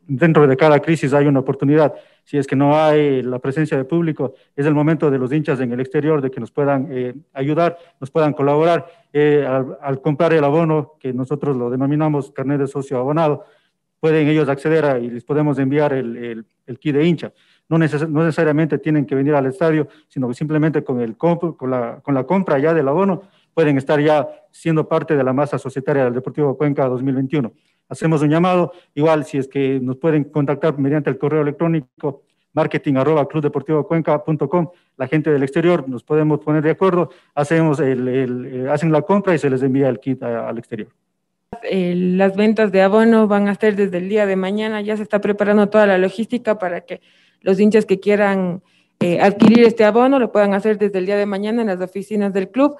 dentro 0.06 0.46
de 0.46 0.56
cada 0.56 0.80
crisis 0.80 1.12
hay 1.12 1.26
una 1.26 1.40
oportunidad. 1.40 1.94
Si 2.24 2.36
es 2.38 2.46
que 2.46 2.56
no 2.56 2.76
hay 2.76 3.22
la 3.22 3.38
presencia 3.38 3.76
de 3.76 3.84
público, 3.84 4.34
es 4.54 4.66
el 4.66 4.74
momento 4.74 5.10
de 5.10 5.18
los 5.18 5.32
hinchas 5.32 5.60
en 5.60 5.72
el 5.72 5.80
exterior 5.80 6.20
de 6.20 6.30
que 6.30 6.40
nos 6.40 6.50
puedan 6.50 6.88
eh, 6.90 7.14
ayudar, 7.32 7.76
nos 8.00 8.10
puedan 8.10 8.32
colaborar 8.32 8.86
eh, 9.12 9.46
al, 9.46 10.00
comprar 10.00 10.32
el 10.32 10.44
abono, 10.44 10.94
que 11.00 11.12
nosotros 11.12 11.56
lo 11.56 11.70
denominamos 11.70 12.30
carnet 12.32 12.60
de 12.60 12.66
socio 12.66 12.98
abonado, 12.98 13.44
pueden 14.00 14.28
ellos 14.28 14.48
acceder 14.48 14.84
a, 14.84 14.98
y 14.98 15.10
les 15.10 15.24
podemos 15.24 15.58
enviar 15.58 15.92
el, 15.92 16.44
el, 16.66 16.78
kit 16.78 16.94
de 16.94 17.06
hincha. 17.06 17.32
No, 17.68 17.78
no, 17.78 18.24
necesariamente 18.24 18.78
tienen 18.78 19.06
que 19.06 19.14
venir 19.14 19.34
al 19.34 19.46
estadio, 19.46 19.88
sino 20.08 20.28
que 20.28 20.34
simplemente 20.34 20.84
con, 20.84 21.00
el 21.00 21.16
con, 21.16 21.40
la, 21.68 22.00
con 22.00 22.14
la 22.14 22.24
compra 22.24 22.58
ya 22.58 22.72
del 22.74 22.86
abono 22.86 23.22
pueden 23.54 23.78
estar 23.78 24.00
ya 24.00 24.28
siendo 24.52 24.86
parte 24.86 25.16
de 25.16 25.24
la 25.24 25.32
masa 25.32 25.58
societaria 25.58 26.04
del 26.04 26.14
Deportivo 26.14 26.56
Cuenca 26.56 26.86
2021 26.86 27.52
hacemos 27.88 28.22
un 28.22 28.30
llamado. 28.30 28.72
Igual, 28.94 29.24
si 29.24 29.38
es 29.38 29.48
que 29.48 29.80
nos 29.80 29.96
pueden 29.96 30.24
contactar 30.24 30.78
mediante 30.78 31.10
el 31.10 31.18
correo 31.18 31.42
electrónico 31.42 32.22
marketing 32.56 32.94
arroba 32.94 33.28
la 34.96 35.08
gente 35.08 35.30
del 35.30 35.42
exterior 35.42 35.86
nos 35.88 36.02
podemos 36.02 36.40
poner 36.40 36.62
de 36.62 36.70
acuerdo, 36.70 37.10
hacemos 37.34 37.78
el, 37.80 38.08
eh, 38.08 38.70
hacen 38.70 38.90
la 38.90 39.02
compra 39.02 39.34
y 39.34 39.38
se 39.38 39.50
les 39.50 39.62
envía 39.62 39.90
el 39.90 40.00
kit 40.00 40.22
al 40.22 40.56
exterior. 40.56 40.88
Eh, 41.62 41.94
las 41.94 42.34
ventas 42.34 42.72
de 42.72 42.80
abono 42.80 43.28
van 43.28 43.48
a 43.48 43.54
ser 43.54 43.76
desde 43.76 43.98
el 43.98 44.08
día 44.08 44.24
de 44.24 44.36
mañana, 44.36 44.80
ya 44.80 44.96
se 44.96 45.02
está 45.02 45.20
preparando 45.20 45.68
toda 45.68 45.86
la 45.86 45.98
logística 45.98 46.58
para 46.58 46.80
que 46.80 47.02
los 47.42 47.60
hinchas 47.60 47.84
que 47.84 48.00
quieran 48.00 48.62
eh, 49.00 49.20
adquirir 49.20 49.64
este 49.64 49.84
abono 49.84 50.18
lo 50.18 50.32
puedan 50.32 50.54
hacer 50.54 50.78
desde 50.78 50.98
el 50.98 51.04
día 51.04 51.16
de 51.16 51.26
mañana 51.26 51.60
en 51.60 51.68
las 51.68 51.80
oficinas 51.82 52.32
del 52.32 52.48
club 52.48 52.76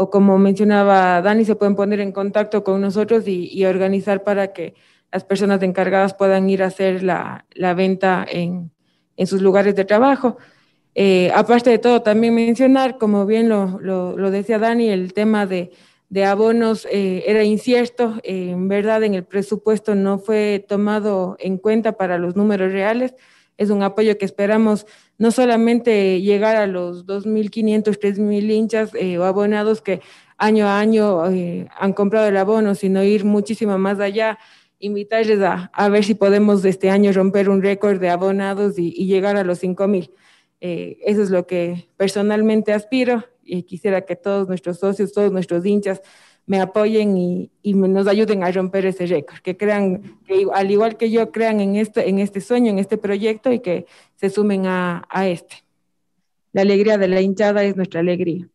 o 0.00 0.10
como 0.10 0.38
mencionaba 0.38 1.20
Dani, 1.22 1.44
se 1.44 1.56
pueden 1.56 1.74
poner 1.74 1.98
en 1.98 2.12
contacto 2.12 2.62
con 2.62 2.80
nosotros 2.80 3.26
y, 3.26 3.64
organizar 3.64 4.22
para 4.22 4.52
que 4.52 4.74
las 5.10 5.24
personas 5.24 5.60
encargadas 5.64 6.14
puedan 6.14 6.48
ir 6.48 6.62
a 6.62 6.66
hacer 6.66 7.02
la, 7.02 7.44
venta 7.74 8.24
en, 8.30 8.70
sus 9.26 9.42
lugares 9.42 9.74
de 9.74 9.84
trabajo. 9.84 10.36
Eh, 10.94 11.32
aparte 11.34 11.70
de 11.70 11.78
todo, 11.78 12.02
también 12.02 12.32
mencionar, 12.32 12.96
como 12.96 13.26
bien 13.26 13.48
lo, 13.48 14.30
decía 14.30 14.60
Dani, 14.60 14.88
el 14.88 15.12
tema 15.14 15.46
de, 15.46 15.72
abonos 16.24 16.86
eh, 16.92 17.24
era 17.26 17.42
incierto, 17.42 18.20
en 18.22 18.68
verdad 18.68 19.02
en 19.02 19.14
el 19.14 19.24
presupuesto 19.24 19.96
no 19.96 20.20
fue 20.20 20.64
tomado 20.68 21.36
en 21.40 21.58
cuenta 21.58 21.92
para 21.92 22.18
los 22.18 22.36
números 22.36 22.70
reales, 22.70 23.16
es 23.56 23.70
un 23.70 23.82
apoyo 23.82 24.16
que 24.16 24.24
esperamos 24.24 24.86
no 25.18 25.32
solamente 25.32 26.22
llegar 26.22 26.56
a 26.56 26.66
los 26.66 27.04
2.500, 27.04 27.98
3.000 27.98 28.50
hinchas 28.50 28.90
eh, 28.94 29.18
o 29.18 29.24
abonados 29.24 29.82
que 29.82 30.00
año 30.36 30.66
a 30.66 30.78
año 30.78 31.28
eh, 31.30 31.68
han 31.76 31.92
comprado 31.92 32.28
el 32.28 32.36
abono, 32.36 32.76
sino 32.76 33.02
ir 33.02 33.24
muchísimo 33.24 33.76
más 33.78 33.98
allá, 33.98 34.38
invitarles 34.78 35.40
a, 35.40 35.88
ver 35.88 36.04
si 36.04 36.14
podemos 36.14 36.64
este 36.64 36.90
año 36.90 37.12
romper 37.12 37.50
un 37.50 37.62
récord 37.62 38.00
de 38.00 38.08
abonados 38.08 38.78
y, 38.78 38.92
llegar 39.06 39.36
a 39.36 39.42
los 39.42 39.60
5.000. 39.62 40.12
Eh, 40.60 40.98
eso 41.04 41.22
es 41.22 41.30
lo 41.30 41.46
que 41.46 41.88
personalmente 41.96 42.72
aspiro 42.72 43.24
y 43.42 43.64
quisiera 43.64 44.02
que 44.02 44.14
todos 44.14 44.46
nuestros 44.46 44.78
socios, 44.78 45.12
todos 45.12 45.32
nuestros 45.32 45.66
hinchas 45.66 46.00
me 46.48 46.60
apoyen 46.60 47.16
y, 47.16 47.50
nos 47.62 48.08
ayuden 48.08 48.42
a 48.42 48.50
romper 48.50 48.86
ese 48.86 49.06
récord, 49.06 49.38
que 49.40 49.56
crean, 49.56 50.02
que 50.26 50.46
al 50.52 50.70
igual 50.70 50.96
que 50.96 51.10
yo, 51.10 51.30
crean 51.30 51.60
en 51.60 51.76
este, 51.76 52.08
en 52.08 52.18
este 52.18 52.40
sueño, 52.40 52.70
en 52.70 52.78
este 52.78 52.96
proyecto 52.96 53.52
y 53.52 53.60
que 53.60 53.86
se 54.16 54.30
sumen 54.30 54.64
a, 54.66 55.06
este. 55.26 55.56
La 56.52 56.62
alegría 56.62 56.96
de 56.96 57.06
la 57.06 57.20
hinchada 57.20 57.62
es 57.62 57.76
nuestra 57.76 58.00
alegría. 58.00 58.48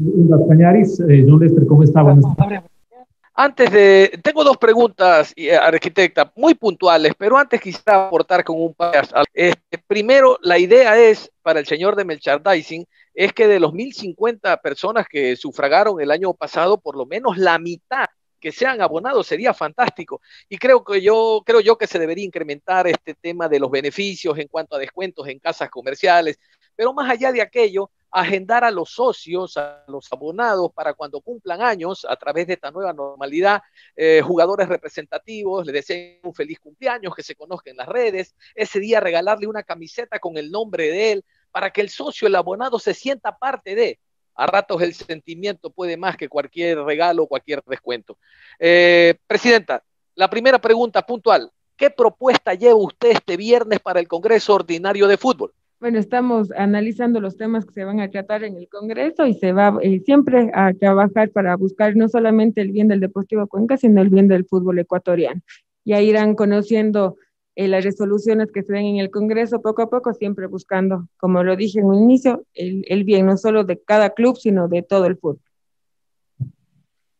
Eh, 0.00 1.26
¿cómo 1.68 1.82
está? 1.82 2.02
Antes 3.34 3.70
de, 3.70 4.18
tengo 4.22 4.42
dos 4.42 4.56
preguntas, 4.56 5.34
eh, 5.36 5.54
arquitecta, 5.54 6.32
muy 6.34 6.54
puntuales, 6.54 7.12
pero 7.16 7.36
antes 7.36 7.60
quisiera 7.60 8.06
aportar 8.06 8.42
con 8.42 8.60
un 8.60 8.72
par. 8.72 9.06
Este, 9.34 9.78
primero, 9.86 10.38
la 10.42 10.58
idea 10.58 10.98
es 10.98 11.30
para 11.42 11.60
el 11.60 11.66
señor 11.66 11.94
de 11.96 12.04
Melchardising 12.06 12.86
es 13.18 13.32
que 13.32 13.48
de 13.48 13.58
los 13.58 13.72
1.050 13.72 14.60
personas 14.60 15.08
que 15.08 15.34
sufragaron 15.34 16.00
el 16.00 16.12
año 16.12 16.34
pasado, 16.34 16.80
por 16.80 16.96
lo 16.96 17.04
menos 17.04 17.36
la 17.36 17.58
mitad 17.58 18.06
que 18.38 18.52
sean 18.52 18.80
abonados 18.80 19.26
sería 19.26 19.52
fantástico. 19.52 20.20
Y 20.48 20.56
creo 20.56 20.84
que 20.84 21.02
yo, 21.02 21.42
creo 21.44 21.60
yo 21.60 21.76
que 21.76 21.88
se 21.88 21.98
debería 21.98 22.24
incrementar 22.24 22.86
este 22.86 23.14
tema 23.14 23.48
de 23.48 23.58
los 23.58 23.72
beneficios 23.72 24.38
en 24.38 24.46
cuanto 24.46 24.76
a 24.76 24.78
descuentos 24.78 25.26
en 25.26 25.40
casas 25.40 25.68
comerciales, 25.68 26.38
pero 26.76 26.92
más 26.92 27.10
allá 27.10 27.32
de 27.32 27.42
aquello, 27.42 27.90
agendar 28.12 28.62
a 28.62 28.70
los 28.70 28.90
socios, 28.90 29.56
a 29.56 29.84
los 29.88 30.06
abonados 30.12 30.70
para 30.72 30.94
cuando 30.94 31.20
cumplan 31.20 31.60
años 31.60 32.06
a 32.08 32.14
través 32.14 32.46
de 32.46 32.52
esta 32.52 32.70
nueva 32.70 32.92
normalidad, 32.92 33.62
eh, 33.96 34.22
jugadores 34.22 34.68
representativos, 34.68 35.66
les 35.66 35.74
deseen 35.74 36.20
un 36.22 36.34
feliz 36.34 36.60
cumpleaños, 36.60 37.16
que 37.16 37.24
se 37.24 37.34
conozcan 37.34 37.72
en 37.72 37.78
las 37.78 37.88
redes, 37.88 38.36
ese 38.54 38.78
día 38.78 39.00
regalarle 39.00 39.48
una 39.48 39.64
camiseta 39.64 40.20
con 40.20 40.36
el 40.36 40.52
nombre 40.52 40.84
de 40.84 41.12
él, 41.12 41.24
para 41.50 41.70
que 41.70 41.80
el 41.80 41.88
socio, 41.88 42.28
el 42.28 42.34
abonado, 42.34 42.78
se 42.78 42.94
sienta 42.94 43.36
parte 43.36 43.74
de. 43.74 43.98
A 44.34 44.46
ratos 44.46 44.80
el 44.82 44.94
sentimiento 44.94 45.70
puede 45.70 45.96
más 45.96 46.16
que 46.16 46.28
cualquier 46.28 46.78
regalo 46.84 47.24
o 47.24 47.26
cualquier 47.26 47.60
descuento. 47.66 48.18
Eh, 48.60 49.16
presidenta, 49.26 49.82
la 50.14 50.30
primera 50.30 50.60
pregunta 50.60 51.02
puntual. 51.02 51.50
¿Qué 51.76 51.90
propuesta 51.90 52.54
lleva 52.54 52.76
usted 52.76 53.10
este 53.10 53.36
viernes 53.36 53.80
para 53.80 54.00
el 54.00 54.08
Congreso 54.08 54.54
Ordinario 54.54 55.08
de 55.08 55.16
Fútbol? 55.16 55.52
Bueno, 55.80 56.00
estamos 56.00 56.50
analizando 56.56 57.20
los 57.20 57.36
temas 57.36 57.64
que 57.64 57.72
se 57.72 57.84
van 57.84 58.00
a 58.00 58.10
tratar 58.10 58.42
en 58.42 58.56
el 58.56 58.68
Congreso 58.68 59.26
y 59.26 59.34
se 59.34 59.52
va 59.52 59.78
eh, 59.80 60.00
siempre 60.04 60.50
a 60.52 60.72
trabajar 60.74 61.30
para 61.30 61.56
buscar 61.56 61.94
no 61.94 62.08
solamente 62.08 62.60
el 62.60 62.72
bien 62.72 62.88
del 62.88 62.98
Deportivo 62.98 63.46
Cuenca, 63.46 63.76
sino 63.76 64.02
el 64.02 64.08
bien 64.08 64.26
del 64.26 64.44
fútbol 64.44 64.80
ecuatoriano. 64.80 65.40
Ya 65.84 66.00
irán 66.00 66.34
conociendo 66.34 67.16
eh, 67.58 67.66
las 67.66 67.82
resoluciones 67.82 68.52
que 68.52 68.62
se 68.62 68.72
den 68.72 68.86
en 68.86 68.96
el 68.98 69.10
Congreso 69.10 69.60
poco 69.60 69.82
a 69.82 69.90
poco, 69.90 70.14
siempre 70.14 70.46
buscando, 70.46 71.08
como 71.16 71.42
lo 71.42 71.56
dije 71.56 71.80
en 71.80 71.86
un 71.86 71.96
inicio, 71.96 72.44
el, 72.54 73.02
bien 73.02 73.26
no 73.26 73.36
solo 73.36 73.64
de 73.64 73.82
cada 73.82 74.10
club, 74.10 74.38
sino 74.38 74.68
de 74.68 74.82
todo 74.82 75.06
el 75.06 75.16
fútbol. 75.16 75.40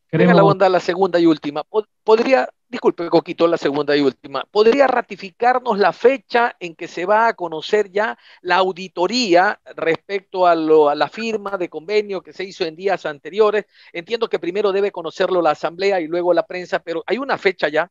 Queremos... 0.07 0.37
la 0.37 0.43
bondad 0.43 0.71
la 0.71 0.79
segunda 0.79 1.19
y 1.19 1.27
última. 1.27 1.65
¿Podría, 2.05 2.49
disculpe 2.69 3.09
Coquito, 3.09 3.49
la 3.49 3.57
segunda 3.57 3.97
y 3.97 4.01
última, 4.01 4.45
¿podría 4.49 4.87
ratificarnos 4.87 5.77
la 5.77 5.93
fecha 5.93 6.55
en 6.61 6.77
que 6.77 6.87
se 6.87 7.05
va 7.05 7.27
a 7.27 7.35
conocer 7.35 7.91
ya 7.91 8.17
la 8.41 8.59
auditoría 8.59 9.61
respecto 9.75 10.47
a, 10.47 10.53
a 10.53 10.95
la 10.95 11.09
firma 11.09 11.59
de 11.59 11.69
convenio 11.69 12.23
que 12.23 12.33
se 12.33 12.45
hizo 12.45 12.65
en 12.65 12.77
días 12.77 13.07
anteriores? 13.07 13.65
Entiendo 13.93 14.29
que 14.29 14.39
primero 14.39 14.71
debe 14.71 14.93
conocerlo 14.93 15.43
la 15.43 15.51
Asamblea 15.51 16.01
y 16.01 16.07
luego 16.07 16.33
la 16.33 16.47
prensa, 16.47 16.79
pero 16.79 17.03
¿hay 17.09 17.19
una 17.19 17.39
fecha 17.39 17.69
ya? 17.69 17.91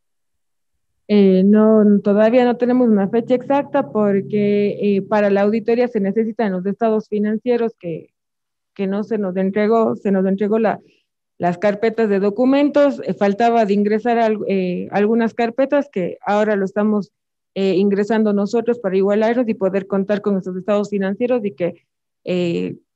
Eh, 1.09 1.43
no, 1.45 2.01
todavía 2.01 2.43
no 2.43 2.57
tenemos 2.57 2.89
una 2.89 3.07
fecha 3.07 3.35
exacta 3.35 3.91
porque 3.91 4.77
eh, 4.81 5.01
para 5.03 5.29
la 5.29 5.41
auditoría 5.41 5.87
se 5.87 6.01
necesitan 6.01 6.51
los 6.51 6.65
estados 6.65 7.07
financieros 7.07 7.73
que, 7.79 8.13
que 8.73 8.87
no 8.87 9.05
se 9.05 9.17
nos 9.17 9.37
entregó, 9.37 9.95
se 9.95 10.11
nos 10.11 10.25
entregó 10.25 10.59
la, 10.59 10.81
las 11.37 11.57
carpetas 11.59 12.09
de 12.09 12.19
documentos, 12.19 13.01
eh, 13.05 13.13
faltaba 13.13 13.63
de 13.63 13.73
ingresar 13.73 14.17
algunas 14.91 15.33
carpetas 15.33 15.87
que 15.89 16.17
ahora 16.25 16.55
lo 16.55 16.65
estamos 16.65 17.11
ingresando 17.59 18.33
nosotros 18.33 18.77
para 18.77 18.97
igualarlos 18.97 19.49
y 19.49 19.55
poder 19.55 19.87
contar 19.87 20.21
con 20.21 20.37
esos 20.37 20.55
estados 20.55 20.91
financieros 20.91 21.43
y 21.43 21.55
que 21.55 21.85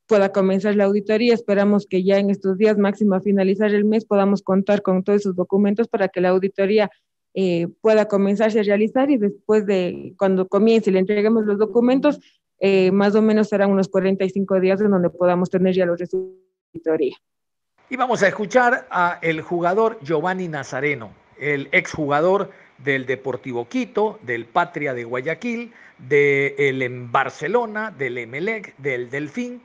pueda 0.06 0.32
comenzar 0.32 0.76
la 0.76 0.84
auditoría. 0.84 1.34
Esperamos 1.34 1.88
que 1.88 2.04
ya 2.04 2.20
en 2.20 2.30
estos 2.30 2.60
días, 2.60 2.78
máximo 2.78 3.16
a 3.16 3.22
finalizar 3.22 3.74
el 3.74 3.86
mes, 3.86 4.06
podamos 4.06 4.44
contar 4.44 4.84
con 4.84 5.04
todos 5.04 5.22
esos 5.22 5.36
documentos 5.36 5.88
para 5.88 6.10
que 6.10 6.22
la 6.22 6.30
auditoría 6.30 6.92
eh, 7.34 7.68
pueda 7.82 8.08
comenzarse 8.08 8.60
a 8.60 8.64
realizar 8.64 9.10
y 9.10 9.18
después 9.18 9.66
de 9.66 10.14
cuando 10.18 10.48
comience 10.48 10.90
y 10.90 10.94
le 10.94 11.00
entreguemos 11.00 11.46
los 11.46 11.58
documentos, 11.58 12.20
eh, 12.60 12.92
más 12.92 13.16
o 13.16 13.22
menos 13.22 13.50
serán 13.50 13.72
unos 13.72 13.88
45 13.88 14.60
días 14.60 14.82
en 14.82 14.92
donde 14.92 15.10
podamos 15.10 15.50
tener 15.50 15.74
ya 15.74 15.86
los 15.86 16.00
resultados 16.00 17.00
de 17.00 17.12
Y 17.90 17.96
vamos 17.96 18.22
a 18.24 18.28
escuchar 18.28 18.88
a 18.92 19.20
el 19.22 19.42
jugador 19.42 19.98
Giovanni 20.04 20.48
Nazareno, 20.48 21.12
el 21.40 21.70
exjugador 21.72 22.52
del 22.78 23.06
Deportivo 23.06 23.68
Quito, 23.68 24.20
del 24.24 24.46
Patria 24.46 24.94
de 24.94 25.04
Guayaquil, 25.04 25.72
del 25.98 26.82
en 26.82 27.12
Barcelona, 27.12 27.92
del 27.92 28.18
Emelec, 28.18 28.76
del 28.78 29.10
Delfín 29.10 29.62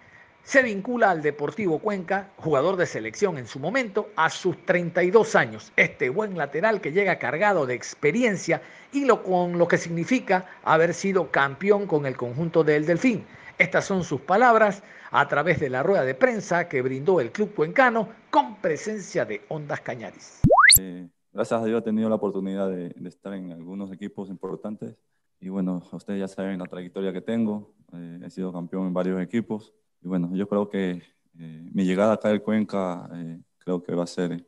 se 0.47 0.63
vincula 0.63 1.11
al 1.11 1.23
Deportivo 1.23 1.81
Cuenca, 1.81 2.31
jugador 2.37 2.77
de 2.77 2.87
selección 2.87 3.37
en 3.37 3.49
su 3.49 3.59
momento, 3.59 4.11
a 4.15 4.31
sus 4.31 4.65
32 4.65 5.35
años. 5.35 5.73
Este 5.75 6.09
buen 6.09 6.39
lateral 6.39 6.81
que 6.81 6.93
llega 6.93 7.19
cargado 7.19 7.67
de 7.67 7.75
experiencia 7.75 8.63
y 8.93 9.07
lo, 9.07 9.25
con 9.25 9.59
lo 9.59 9.67
que 9.67 9.77
significa 9.77 10.47
haber 10.63 10.95
sido 10.95 11.33
campeón 11.33 11.89
con 11.89 12.07
el 12.07 12.17
conjunto 12.17 12.63
del 12.63 12.87
Delfín. 12.87 13.27
Estas 13.59 13.87
son 13.87 14.05
sus 14.05 14.21
palabras 14.21 14.85
a 15.11 15.27
través 15.27 15.59
de 15.59 15.69
la 15.69 15.83
rueda 15.83 16.05
de 16.05 16.15
prensa 16.15 16.69
que 16.69 16.81
brindó 16.81 17.21
el 17.21 17.33
club 17.33 17.53
cuencano 17.53 18.09
con 18.31 18.55
presencia 18.61 19.25
de 19.25 19.43
Ondas 19.49 19.81
Cañaris. 19.81 20.43
Eh, 20.79 21.09
gracias 21.33 21.61
a 21.61 21.65
Dios 21.65 21.81
he 21.81 21.85
tenido 21.85 22.09
la 22.09 22.15
oportunidad 22.15 22.71
de, 22.71 22.95
estar 23.05 23.35
en 23.35 23.51
algunos 23.51 23.93
equipos 23.93 24.31
importantes 24.31 24.95
y 25.41 25.49
bueno, 25.49 25.83
ustedes 25.91 26.21
ya 26.21 26.29
saben 26.29 26.61
la 26.61 26.67
trayectoria 26.67 27.13
que 27.13 27.21
tengo, 27.21 27.75
eh, 27.93 28.21
he 28.25 28.31
sido 28.31 28.53
campeón 28.53 28.87
en 28.87 28.95
varios 28.95 29.21
equipos 29.21 29.75
y 30.07 30.09
bueno, 30.09 30.31
yo 30.35 30.49
creo 30.49 30.69
que 30.69 31.03
eh, 31.37 31.71
mi 31.75 31.85
llegada 31.85 32.13
acá 32.13 32.29
del 32.29 32.41
Cuenca 32.41 33.11
eh, 33.13 33.41
creo 33.59 33.83
que 33.83 33.93
va 33.93 34.05
a 34.05 34.07
ser 34.07 34.47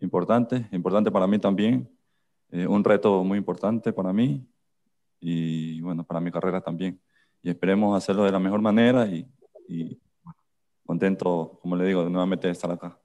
importante, 0.00 0.66
importante 0.72 1.12
para 1.12 1.28
mí 1.28 1.38
también, 1.38 1.88
un 2.50 2.82
reto 2.82 3.22
muy 3.22 3.38
importante 3.38 3.92
para 3.92 4.12
mí 4.12 4.44
y 5.20 5.80
bueno, 5.80 6.02
para 6.02 6.20
mi 6.20 6.32
carrera 6.32 6.60
también. 6.60 7.00
Y 7.40 7.50
esperemos 7.50 7.96
hacerlo 7.96 8.24
de 8.24 8.32
la 8.32 8.40
mejor 8.40 8.60
manera 8.60 9.06
y, 9.06 9.28
y 9.68 10.00
contento, 10.84 11.60
como 11.62 11.76
le 11.76 11.86
digo, 11.86 12.02
de 12.02 12.10
nuevamente 12.10 12.50
estar 12.50 12.72
acá. 12.72 12.98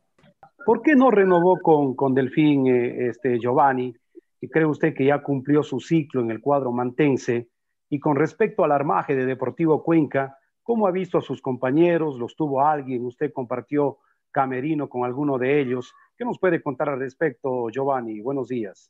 ¿Por 0.65 0.81
qué 0.81 0.95
no 0.95 1.11
renovó 1.11 1.59
con, 1.61 1.95
con 1.95 2.15
Delfín 2.15 2.65
este, 2.65 3.37
Giovanni? 3.39 3.95
¿Y 4.39 4.47
cree 4.47 4.65
usted 4.65 4.95
que 4.95 5.05
ya 5.05 5.21
cumplió 5.21 5.61
su 5.61 5.79
ciclo 5.79 6.21
en 6.21 6.31
el 6.31 6.41
cuadro 6.41 6.71
mantense? 6.71 7.49
Y 7.89 7.99
con 7.99 8.15
respecto 8.15 8.63
al 8.63 8.71
armaje 8.71 9.15
de 9.15 9.27
Deportivo 9.27 9.83
Cuenca, 9.83 10.35
¿cómo 10.71 10.87
ha 10.87 10.91
visto 10.91 11.17
a 11.17 11.21
sus 11.21 11.41
compañeros? 11.41 12.17
¿Los 12.17 12.33
tuvo 12.33 12.65
alguien? 12.65 13.05
¿Usted 13.05 13.33
compartió 13.33 13.97
camerino 14.31 14.87
con 14.87 15.03
alguno 15.03 15.37
de 15.37 15.59
ellos? 15.59 15.93
¿Qué 16.17 16.23
nos 16.23 16.39
puede 16.39 16.63
contar 16.63 16.87
al 16.87 16.97
respecto, 16.97 17.67
Giovanni? 17.69 18.21
Buenos 18.21 18.47
días. 18.47 18.89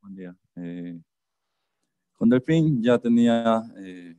Buen 0.00 0.16
día. 0.16 0.36
Eh, 0.56 0.98
con 2.16 2.28
Delfín 2.28 2.82
ya 2.82 2.98
tenía 2.98 3.62
eh, 3.78 4.16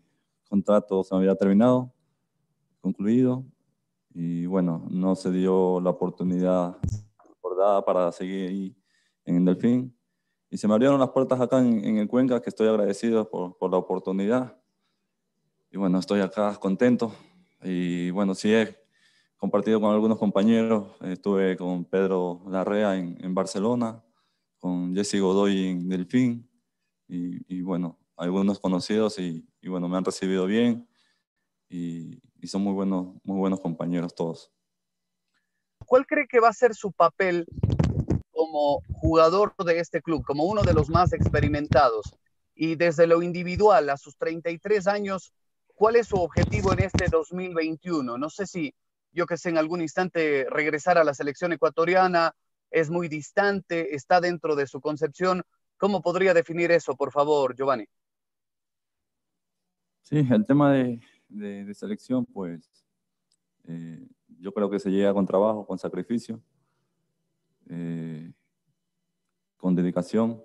contrato, 0.47 1.03
se 1.03 1.13
había 1.13 1.35
terminado, 1.35 1.91
concluido, 2.79 3.43
y 4.13 4.45
bueno, 4.45 4.87
no 4.89 5.13
se 5.15 5.29
dio 5.29 5.81
la 5.81 5.89
oportunidad 5.89 6.77
acordada 7.17 7.83
para 7.83 8.13
seguir 8.13 8.47
ahí 8.47 8.77
en 9.25 9.43
Delfín. 9.43 9.93
Y 10.49 10.55
se 10.55 10.69
me 10.69 10.73
abrieron 10.73 11.01
las 11.01 11.09
puertas 11.09 11.41
acá 11.41 11.59
en, 11.59 11.97
el 11.97 12.07
Cuenca, 12.07 12.41
que 12.41 12.49
estoy 12.49 12.69
agradecido 12.69 13.29
por, 13.29 13.57
por, 13.57 13.71
la 13.71 13.77
oportunidad. 13.77 14.57
Y 15.77 15.79
bueno, 15.79 15.99
estoy 15.99 16.21
acá 16.21 16.55
contento. 16.55 17.15
Y 17.61 18.09
bueno, 18.09 18.33
sí 18.33 18.51
he 18.51 18.75
compartido 19.35 19.79
con 19.79 19.93
algunos 19.93 20.17
compañeros. 20.17 20.87
Estuve 21.01 21.55
con 21.55 21.85
Pedro 21.85 22.41
Larrea 22.47 22.95
en, 22.95 23.15
en 23.23 23.35
Barcelona, 23.35 24.03
con 24.57 24.95
Jesse 24.95 25.21
Godoy 25.21 25.67
en 25.67 25.87
Delfín. 25.87 26.49
Y, 27.07 27.57
y 27.57 27.61
bueno, 27.61 27.99
algunos 28.15 28.59
conocidos 28.59 29.19
y, 29.19 29.47
y, 29.61 29.69
bueno, 29.69 29.87
me 29.87 29.97
han 29.97 30.03
recibido 30.03 30.47
bien. 30.47 30.89
Y, 31.69 32.23
y 32.41 32.47
son 32.47 32.63
muy 32.63 32.73
buenos, 32.73 33.15
muy 33.23 33.37
buenos 33.37 33.59
compañeros 33.59 34.15
todos. 34.15 34.51
¿Cuál 35.85 36.07
cree 36.07 36.25
que 36.27 36.39
va 36.39 36.49
a 36.49 36.53
ser 36.53 36.73
su 36.73 36.91
papel 36.91 37.45
como 38.31 38.81
jugador 38.93 39.53
de 39.63 39.77
este 39.77 40.01
club, 40.01 40.25
como 40.25 40.45
uno 40.45 40.63
de 40.63 40.73
los 40.73 40.89
más 40.89 41.13
experimentados. 41.13 42.17
Y 42.55 42.73
desde 42.73 43.05
lo 43.05 43.21
individual, 43.21 43.91
a 43.91 43.97
sus 43.97 44.17
33 44.17 44.87
años, 44.87 45.35
¿cuál 45.77 45.95
es 45.95 46.07
su 46.07 46.17
objetivo 46.17 46.73
en 46.73 46.79
este 46.79 47.07
2021? 47.07 48.17
No 48.17 48.29
sé 48.29 48.47
si, 48.47 48.73
yo 49.13 49.25
que 49.25 49.37
sé, 49.37 49.49
en 49.49 49.57
algún 49.57 49.81
instante 49.81 50.47
regresar 50.49 50.97
a 50.97 51.03
la 51.03 51.13
selección 51.13 51.53
ecuatoriana 51.53 52.33
es 52.71 52.89
muy 52.89 53.07
distante, 53.07 53.95
está 53.95 54.19
dentro 54.19 54.55
de 54.55 54.67
su 54.67 54.81
concepción. 54.81 55.43
¿Cómo 55.77 56.01
podría 56.01 56.33
definir 56.33 56.71
eso, 56.71 56.95
por 56.95 57.11
favor, 57.11 57.55
Giovanni? 57.55 57.85
Sí, 60.01 60.27
el 60.29 60.45
tema 60.45 60.73
de, 60.73 61.73
selección, 61.75 62.25
pues 62.25 62.67
eh, 63.65 64.07
yo 64.39 64.51
creo 64.51 64.69
que 64.69 64.79
se 64.79 64.89
llega 64.89 65.13
con 65.13 65.27
trabajo, 65.27 65.65
con 65.65 65.77
sacrificio. 65.77 66.41
Eh, 67.69 68.31
con 69.57 69.75
dedicación. 69.75 70.43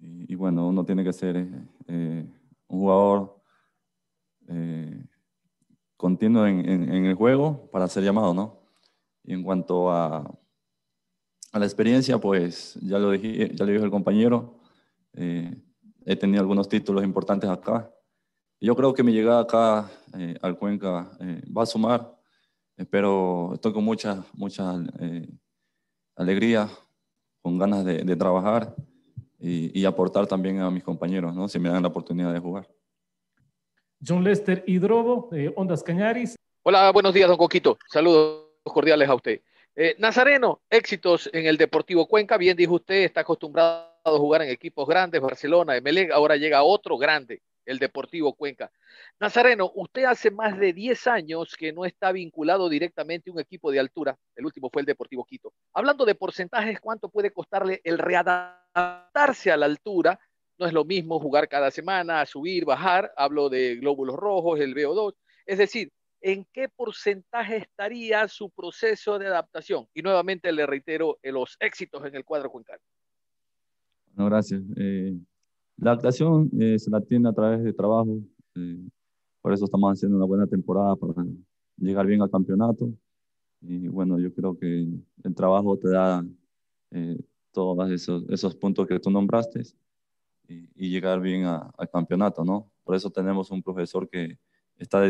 Y, 0.00 0.34
bueno, 0.34 0.66
uno 0.66 0.84
tiene 0.84 1.04
que 1.04 1.12
ser 1.12 1.36
eh, 1.36 2.26
un 2.66 2.80
jugador 2.80 3.41
eh, 4.52 5.04
continuo 5.96 6.46
en, 6.46 7.06
el 7.06 7.14
juego 7.14 7.70
para 7.70 7.88
ser 7.88 8.04
llamado, 8.04 8.34
¿no? 8.34 8.60
Y 9.24 9.32
en 9.32 9.42
cuanto 9.42 9.90
a, 9.90 10.38
la 11.52 11.64
experiencia, 11.64 12.18
pues 12.18 12.78
ya 12.82 12.98
lo, 12.98 13.10
dije, 13.10 13.54
ya 13.54 13.64
le 13.64 13.72
dijo 13.72 13.84
el 13.84 13.90
compañero, 13.90 14.58
he 15.14 16.16
tenido 16.16 16.40
algunos 16.40 16.68
títulos 16.68 17.04
importantes 17.04 17.48
acá. 17.50 17.92
yo 18.58 18.74
creo 18.74 18.94
que 18.94 19.02
mi 19.02 19.12
llegada 19.12 19.42
acá 19.42 19.90
al 20.40 20.58
Cuenca 20.58 21.10
va 21.56 21.62
a 21.62 21.66
sumar, 21.66 22.18
pero 22.90 23.50
estoy 23.52 23.74
con 23.74 23.84
mucha, 23.84 24.24
mucha 24.32 24.82
alegría, 26.16 26.68
con 27.42 27.58
ganas 27.58 27.84
de, 27.84 28.16
trabajar 28.16 28.74
y, 29.38 29.84
aportar 29.84 30.26
también 30.26 30.60
a 30.60 30.70
mis 30.70 30.84
compañeros, 30.84 31.34
¿no? 31.34 31.48
Si 31.48 31.58
me 31.58 31.68
dan 31.68 31.82
la 31.82 31.88
oportunidad 31.88 32.32
de 32.32 32.38
jugar. 32.38 32.68
John 34.04 34.24
Lester 34.24 34.64
Hidrobo, 34.66 35.30
Ondas 35.54 35.82
Cañaris. 35.82 36.34
Hola, 36.64 36.90
buenos 36.90 37.14
días, 37.14 37.28
don 37.28 37.36
Coquito. 37.36 37.78
Saludos 37.88 38.48
cordiales 38.64 39.08
a 39.08 39.14
usted. 39.14 39.42
Eh, 39.76 39.94
Nazareno, 39.98 40.60
éxitos 40.68 41.30
en 41.32 41.46
el 41.46 41.56
Deportivo 41.56 42.08
Cuenca. 42.08 42.36
Bien 42.36 42.56
dijo 42.56 42.74
usted, 42.74 43.04
está 43.04 43.20
acostumbrado 43.20 43.92
a 44.04 44.10
jugar 44.10 44.42
en 44.42 44.50
equipos 44.50 44.88
grandes, 44.88 45.20
Barcelona, 45.20 45.76
Emelec, 45.76 46.10
ahora 46.10 46.36
llega 46.36 46.64
otro 46.64 46.98
grande, 46.98 47.42
el 47.64 47.78
Deportivo 47.78 48.34
Cuenca. 48.34 48.72
Nazareno, 49.20 49.70
usted 49.76 50.04
hace 50.04 50.32
más 50.32 50.58
de 50.58 50.72
10 50.72 51.06
años 51.06 51.54
que 51.56 51.72
no 51.72 51.84
está 51.84 52.10
vinculado 52.10 52.68
directamente 52.68 53.30
a 53.30 53.34
un 53.34 53.40
equipo 53.40 53.70
de 53.70 53.78
altura. 53.78 54.18
El 54.34 54.44
último 54.46 54.68
fue 54.72 54.82
el 54.82 54.86
Deportivo 54.86 55.24
Quito. 55.24 55.52
Hablando 55.72 56.04
de 56.04 56.16
porcentajes, 56.16 56.80
¿cuánto 56.80 57.08
puede 57.08 57.30
costarle 57.30 57.80
el 57.84 57.98
readaptarse 57.98 59.52
a 59.52 59.56
la 59.56 59.66
altura? 59.66 60.18
No 60.62 60.68
es 60.68 60.74
lo 60.74 60.84
mismo 60.84 61.18
jugar 61.18 61.48
cada 61.48 61.72
semana, 61.72 62.24
subir, 62.24 62.64
bajar. 62.64 63.12
Hablo 63.16 63.48
de 63.48 63.74
glóbulos 63.78 64.14
rojos, 64.14 64.60
el 64.60 64.76
VO2. 64.76 65.12
Es 65.44 65.58
decir, 65.58 65.90
¿en 66.20 66.46
qué 66.52 66.68
porcentaje 66.68 67.56
estaría 67.56 68.28
su 68.28 68.48
proceso 68.48 69.18
de 69.18 69.26
adaptación? 69.26 69.88
Y 69.92 70.02
nuevamente 70.02 70.52
le 70.52 70.64
reitero 70.64 71.18
los 71.24 71.56
éxitos 71.58 72.04
en 72.04 72.14
el 72.14 72.24
cuadro 72.24 72.48
cuencano. 72.48 72.78
No, 74.14 74.26
gracias. 74.26 74.62
Eh, 74.76 75.16
la 75.78 75.90
adaptación 75.90 76.48
eh, 76.60 76.78
se 76.78 76.92
la 76.92 77.00
tiene 77.00 77.28
a 77.28 77.32
través 77.32 77.64
de 77.64 77.72
trabajo. 77.72 78.20
Eh, 78.54 78.88
por 79.40 79.52
eso 79.52 79.64
estamos 79.64 79.92
haciendo 79.92 80.16
una 80.16 80.26
buena 80.26 80.46
temporada 80.46 80.94
para 80.94 81.26
llegar 81.76 82.06
bien 82.06 82.22
al 82.22 82.30
campeonato. 82.30 82.88
Y 83.62 83.88
bueno, 83.88 84.16
yo 84.20 84.32
creo 84.32 84.56
que 84.56 84.86
el 85.24 85.34
trabajo 85.34 85.76
te 85.76 85.90
da 85.90 86.24
eh, 86.92 87.18
todos 87.50 87.90
esos, 87.90 88.24
esos 88.28 88.54
puntos 88.54 88.86
que 88.86 89.00
tú 89.00 89.10
nombraste 89.10 89.64
y, 90.48 90.68
y 90.74 90.90
llegar 90.90 91.20
bien 91.20 91.44
al 91.44 91.90
campeonato, 91.90 92.44
¿no? 92.44 92.70
Por 92.84 92.94
eso 92.94 93.10
tenemos 93.10 93.50
un 93.50 93.62
profesor 93.62 94.08
que 94.08 94.38
está 94.78 95.04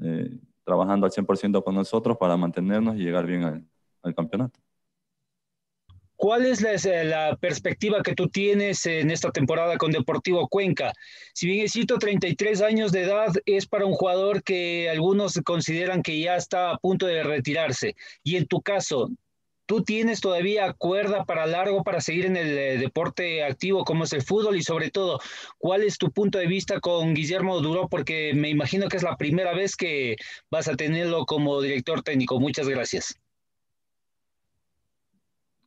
eh, 0.00 0.38
trabajando 0.64 1.06
al 1.06 1.12
100% 1.12 1.62
con 1.64 1.74
nosotros 1.74 2.16
para 2.18 2.36
mantenernos 2.36 2.96
y 2.96 3.00
llegar 3.00 3.26
bien 3.26 3.44
al, 3.44 3.66
al 4.02 4.14
campeonato. 4.14 4.60
¿Cuál 6.16 6.46
es 6.46 6.62
la, 6.62 7.36
perspectiva 7.36 8.02
que 8.02 8.14
tú 8.14 8.28
tienes 8.28 8.86
en 8.86 9.10
esta 9.10 9.30
temporada 9.30 9.76
con 9.76 9.92
Deportivo 9.92 10.48
Cuenca? 10.48 10.92
Si 11.34 11.46
bien 11.46 11.66
es 11.66 11.72
cierto, 11.72 11.98
33 11.98 12.62
años 12.62 12.90
de 12.90 13.02
edad 13.02 13.34
es 13.44 13.66
para 13.66 13.84
un 13.84 13.92
jugador 13.92 14.42
que 14.42 14.88
algunos 14.88 15.38
consideran 15.44 16.02
que 16.02 16.18
ya 16.18 16.36
está 16.36 16.70
a 16.70 16.78
punto 16.78 17.06
de 17.06 17.22
retirarse. 17.22 17.94
Y 18.22 18.36
en 18.36 18.46
tu 18.46 18.62
caso, 18.62 19.10
¿tú 19.66 19.82
tienes 19.82 20.20
todavía 20.20 20.72
cuerda 20.72 21.24
para 21.24 21.46
largo 21.46 21.82
para 21.82 22.00
seguir 22.00 22.26
en 22.26 22.36
el 22.36 22.56
eh, 22.56 22.78
deporte 22.78 23.44
activo 23.44 23.84
como 23.84 24.04
es 24.04 24.12
el 24.12 24.22
fútbol? 24.22 24.56
Y 24.56 24.62
sobre 24.62 24.90
todo, 24.90 25.20
¿cuál 25.58 25.82
es 25.82 25.98
tu 25.98 26.10
punto 26.10 26.38
de 26.38 26.46
vista 26.46 26.80
con 26.80 27.14
Guillermo 27.14 27.60
Duró? 27.60 27.88
Porque 27.88 28.32
me 28.34 28.48
imagino 28.48 28.88
que 28.88 28.96
es 28.96 29.02
la 29.02 29.16
primera 29.16 29.52
vez 29.54 29.76
que 29.76 30.16
vas 30.50 30.68
a 30.68 30.76
tenerlo 30.76 31.26
como 31.26 31.60
director 31.60 32.02
técnico. 32.02 32.40
Muchas 32.40 32.68
gracias. 32.68 33.18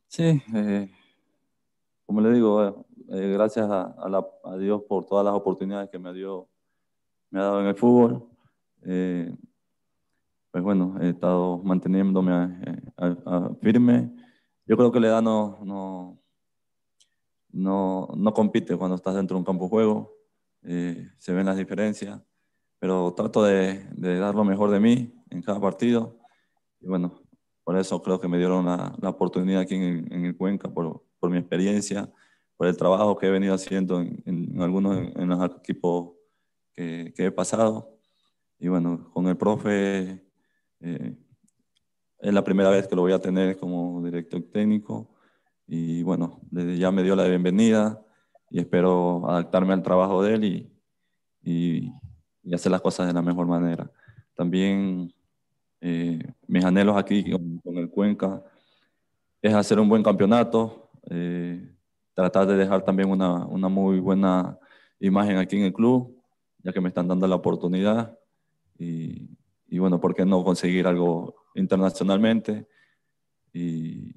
Sí, 0.08 0.42
eh, 0.54 0.90
como 2.06 2.20
le 2.20 2.32
digo, 2.32 2.84
eh, 3.12 3.32
gracias 3.32 3.68
a, 3.70 4.56
Dios 4.58 4.82
por 4.88 5.06
todas 5.06 5.24
las 5.24 5.34
oportunidades 5.34 5.88
que 5.90 5.98
me, 5.98 6.12
me 6.12 7.40
ha 7.40 7.44
dado 7.44 7.60
en 7.60 7.66
el 7.66 7.76
fútbol. 7.76 8.26
Pues 10.50 10.64
bueno, 10.64 10.96
he 11.00 11.10
estado 11.10 11.58
manteniéndome 11.58 12.82
firme. 13.60 14.10
Yo 14.66 14.76
creo 14.76 14.90
que 14.90 15.00
la 15.00 15.08
edad 15.08 15.22
no, 15.22 15.60
no, 15.64 16.22
no, 17.52 18.08
no, 18.16 18.34
compite 18.34 18.76
cuando 18.76 18.96
estás 18.96 19.14
dentro 19.14 19.36
de 19.36 19.38
un 19.38 19.44
campo 19.44 19.64
de 19.64 19.70
juego. 19.70 20.12
se 20.62 21.32
ven 21.32 21.46
las 21.46 21.56
diferencias, 21.56 22.20
pero 22.78 23.12
trato 23.14 23.44
de, 23.44 23.84
de 23.92 24.18
dar 24.18 24.34
lo 24.34 24.44
mejor 24.44 24.70
de 24.70 24.80
mí 24.80 25.14
en 25.30 25.42
cada 25.42 25.60
partido. 25.60 26.18
Y 26.80 26.88
bueno, 26.88 27.20
por 27.62 27.76
eso 27.76 28.02
creo 28.02 28.20
que 28.20 28.28
me 28.28 28.38
dieron 28.38 28.66
la, 28.66 28.96
la 29.00 29.10
oportunidad 29.10 29.60
aquí 29.60 29.76
en, 29.76 30.12
en 30.12 30.24
el 30.24 30.36
Cuenca, 30.36 30.68
por, 30.68 31.04
por, 31.20 31.30
mi 31.30 31.38
experiencia, 31.38 32.10
por 32.56 32.66
el 32.66 32.76
trabajo 32.76 33.16
que 33.16 33.26
he 33.26 33.30
venido 33.30 33.54
haciendo 33.54 34.00
en, 34.00 34.22
en 34.26 34.60
algunos 34.60 34.98
en 35.14 35.28
los 35.28 35.56
equipos 35.56 36.12
que, 36.72 37.12
que, 37.14 37.26
he 37.26 37.30
pasado. 37.30 37.96
Y 38.58 38.68
bueno, 38.68 39.10
con 39.12 39.26
el 39.28 39.36
profe 39.36 40.29
eh, 40.80 41.16
es 42.18 42.34
la 42.34 42.44
primera 42.44 42.70
vez 42.70 42.86
que 42.86 42.96
lo 42.96 43.02
voy 43.02 43.12
a 43.12 43.18
tener 43.18 43.58
como 43.58 44.02
director 44.04 44.42
técnico. 44.52 45.10
Y 45.66 46.02
bueno, 46.02 46.40
desde 46.50 46.78
ya 46.78 46.90
me 46.90 47.02
dio 47.02 47.16
la 47.16 47.24
bienvenida 47.24 48.02
y 48.50 48.58
espero 48.58 49.28
adaptarme 49.28 49.72
al 49.72 49.82
trabajo 49.82 50.22
de 50.22 50.34
él 50.34 50.44
y, 50.44 50.72
y, 51.42 51.92
hacer 52.54 52.72
las 52.72 52.80
cosas 52.80 53.06
de 53.06 53.12
la 53.12 53.22
mejor 53.22 53.46
manera. 53.46 53.90
También 54.34 55.14
eh, 55.80 56.18
mis 56.46 56.64
anhelos 56.64 56.96
aquí 56.96 57.30
con, 57.30 57.76
el 57.76 57.88
Cuenca 57.88 58.42
es 59.40 59.54
hacer 59.54 59.78
un 59.78 59.88
buen 59.88 60.02
campeonato, 60.02 60.90
eh, 61.08 61.72
tratar 62.14 62.46
de 62.46 62.56
dejar 62.56 62.82
también 62.82 63.08
una, 63.08 63.46
una, 63.46 63.68
muy 63.68 64.00
buena 64.00 64.58
imagen 64.98 65.36
aquí 65.36 65.56
en 65.56 65.64
el 65.64 65.72
club, 65.72 66.20
ya 66.58 66.72
que 66.72 66.80
me 66.80 66.88
están 66.88 67.08
dando 67.08 67.26
la 67.26 67.36
oportunidad. 67.36 68.18
Y, 68.78 69.28
y 69.70 69.78
bueno, 69.78 70.00
¿por 70.00 70.14
qué 70.14 70.26
no 70.26 70.42
conseguir 70.42 70.86
algo 70.88 71.36
internacionalmente? 71.54 72.66
Y, 73.52 74.12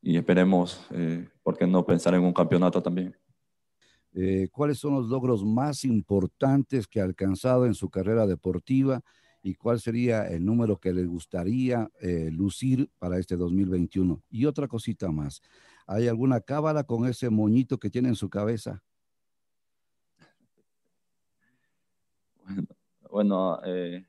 y 0.00 0.16
esperemos, 0.16 0.86
eh, 0.92 1.28
¿por 1.42 1.58
qué 1.58 1.66
no 1.66 1.84
pensar 1.84 2.14
en 2.14 2.22
un 2.22 2.32
campeonato 2.32 2.82
también? 2.82 3.14
Eh, 4.14 4.48
¿Cuáles 4.50 4.78
son 4.78 4.94
los 4.94 5.08
logros 5.08 5.44
más 5.44 5.84
importantes 5.84 6.86
que 6.86 7.00
ha 7.00 7.04
alcanzado 7.04 7.66
en 7.66 7.74
su 7.74 7.90
carrera 7.90 8.26
deportiva 8.26 9.02
y 9.42 9.56
cuál 9.56 9.78
sería 9.78 10.26
el 10.26 10.42
número 10.42 10.78
que 10.78 10.94
le 10.94 11.04
gustaría 11.04 11.90
eh, 12.00 12.30
lucir 12.30 12.90
para 12.98 13.18
este 13.18 13.36
2021? 13.36 14.22
Y 14.30 14.46
otra 14.46 14.68
cosita 14.68 15.10
más, 15.10 15.42
¿hay 15.86 16.08
alguna 16.08 16.40
cábala 16.40 16.84
con 16.84 17.06
ese 17.06 17.28
moñito 17.28 17.76
que 17.78 17.90
tiene 17.90 18.08
en 18.08 18.16
su 18.16 18.30
cabeza? 18.30 18.82
Bueno, 23.10 23.60
eh, 23.64 24.04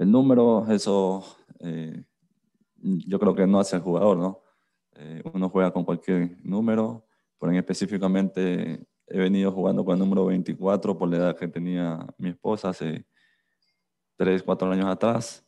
el 0.00 0.10
número, 0.10 0.66
eso 0.70 1.24
yo 2.76 3.18
creo 3.18 3.34
que 3.34 3.46
no 3.46 3.60
hace 3.60 3.76
el 3.76 3.82
jugador, 3.82 4.16
¿no? 4.16 4.42
uno 5.32 5.48
juega 5.48 5.72
con 5.72 5.84
cualquier 5.84 6.36
número, 6.42 7.06
pero 7.38 7.52
en 7.52 7.58
específicamente 7.58 8.86
he 9.10 9.18
venido 9.18 9.50
jugando 9.50 9.84
con 9.84 9.94
el 9.94 9.98
número 9.98 10.26
24 10.26 10.96
por 10.96 11.08
la 11.08 11.16
edad 11.16 11.36
que 11.36 11.48
tenía 11.48 12.06
mi 12.16 12.30
esposa 12.30 12.70
hace 12.70 13.04
3, 14.16 14.42
4 14.42 14.70
años 14.70 14.86
atrás. 14.86 15.44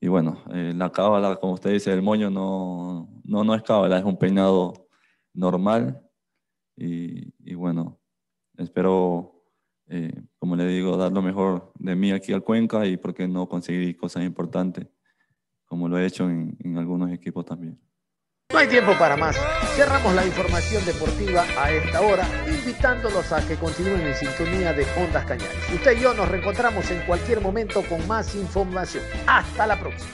Y 0.00 0.08
bueno, 0.08 0.42
eh, 0.52 0.72
la 0.74 0.90
cábala, 0.90 1.36
como 1.36 1.54
usted 1.54 1.72
dice, 1.72 1.92
el 1.92 2.02
moño 2.02 2.30
no, 2.30 3.08
no, 3.24 3.44
no 3.44 3.54
es 3.54 3.62
cábala, 3.62 3.98
es 3.98 4.04
un 4.04 4.16
peinado 4.16 4.88
normal. 5.34 6.00
Y, 6.76 7.32
y 7.38 7.54
bueno, 7.54 8.00
espero, 8.56 9.33
eh, 9.88 10.22
como 10.38 10.56
le 10.56 10.66
digo, 10.66 10.96
dar 10.96 11.12
lo 11.12 11.22
mejor 11.22 11.72
de 11.78 11.94
mí 11.94 12.12
aquí 12.12 12.32
al 12.32 12.42
Cuenca 12.42 12.86
y 12.86 12.96
por 12.96 13.14
qué 13.14 13.28
no 13.28 13.48
conseguir 13.48 13.96
cosas 13.96 14.24
importantes, 14.24 14.86
como 15.64 15.88
lo 15.88 15.98
he 15.98 16.06
hecho 16.06 16.28
en, 16.28 16.56
en 16.60 16.78
algunos 16.78 17.10
equipos 17.12 17.44
también. 17.44 17.78
No 18.52 18.58
hay 18.58 18.68
tiempo 18.68 18.92
para 18.98 19.16
más. 19.16 19.36
Cerramos 19.74 20.14
la 20.14 20.24
información 20.24 20.84
deportiva 20.84 21.44
a 21.58 21.72
esta 21.72 22.00
hora, 22.02 22.24
invitándolos 22.46 23.32
a 23.32 23.46
que 23.46 23.56
continúen 23.56 24.02
en 24.02 24.14
sintonía 24.14 24.72
de 24.72 24.86
Ondas 24.96 25.24
Cañares. 25.24 25.72
Usted 25.74 25.98
y 25.98 26.02
yo 26.02 26.14
nos 26.14 26.28
reencontramos 26.28 26.88
en 26.90 27.04
cualquier 27.06 27.40
momento 27.40 27.82
con 27.88 28.06
más 28.06 28.34
información. 28.36 29.02
Hasta 29.26 29.66
la 29.66 29.80
próxima. 29.80 30.12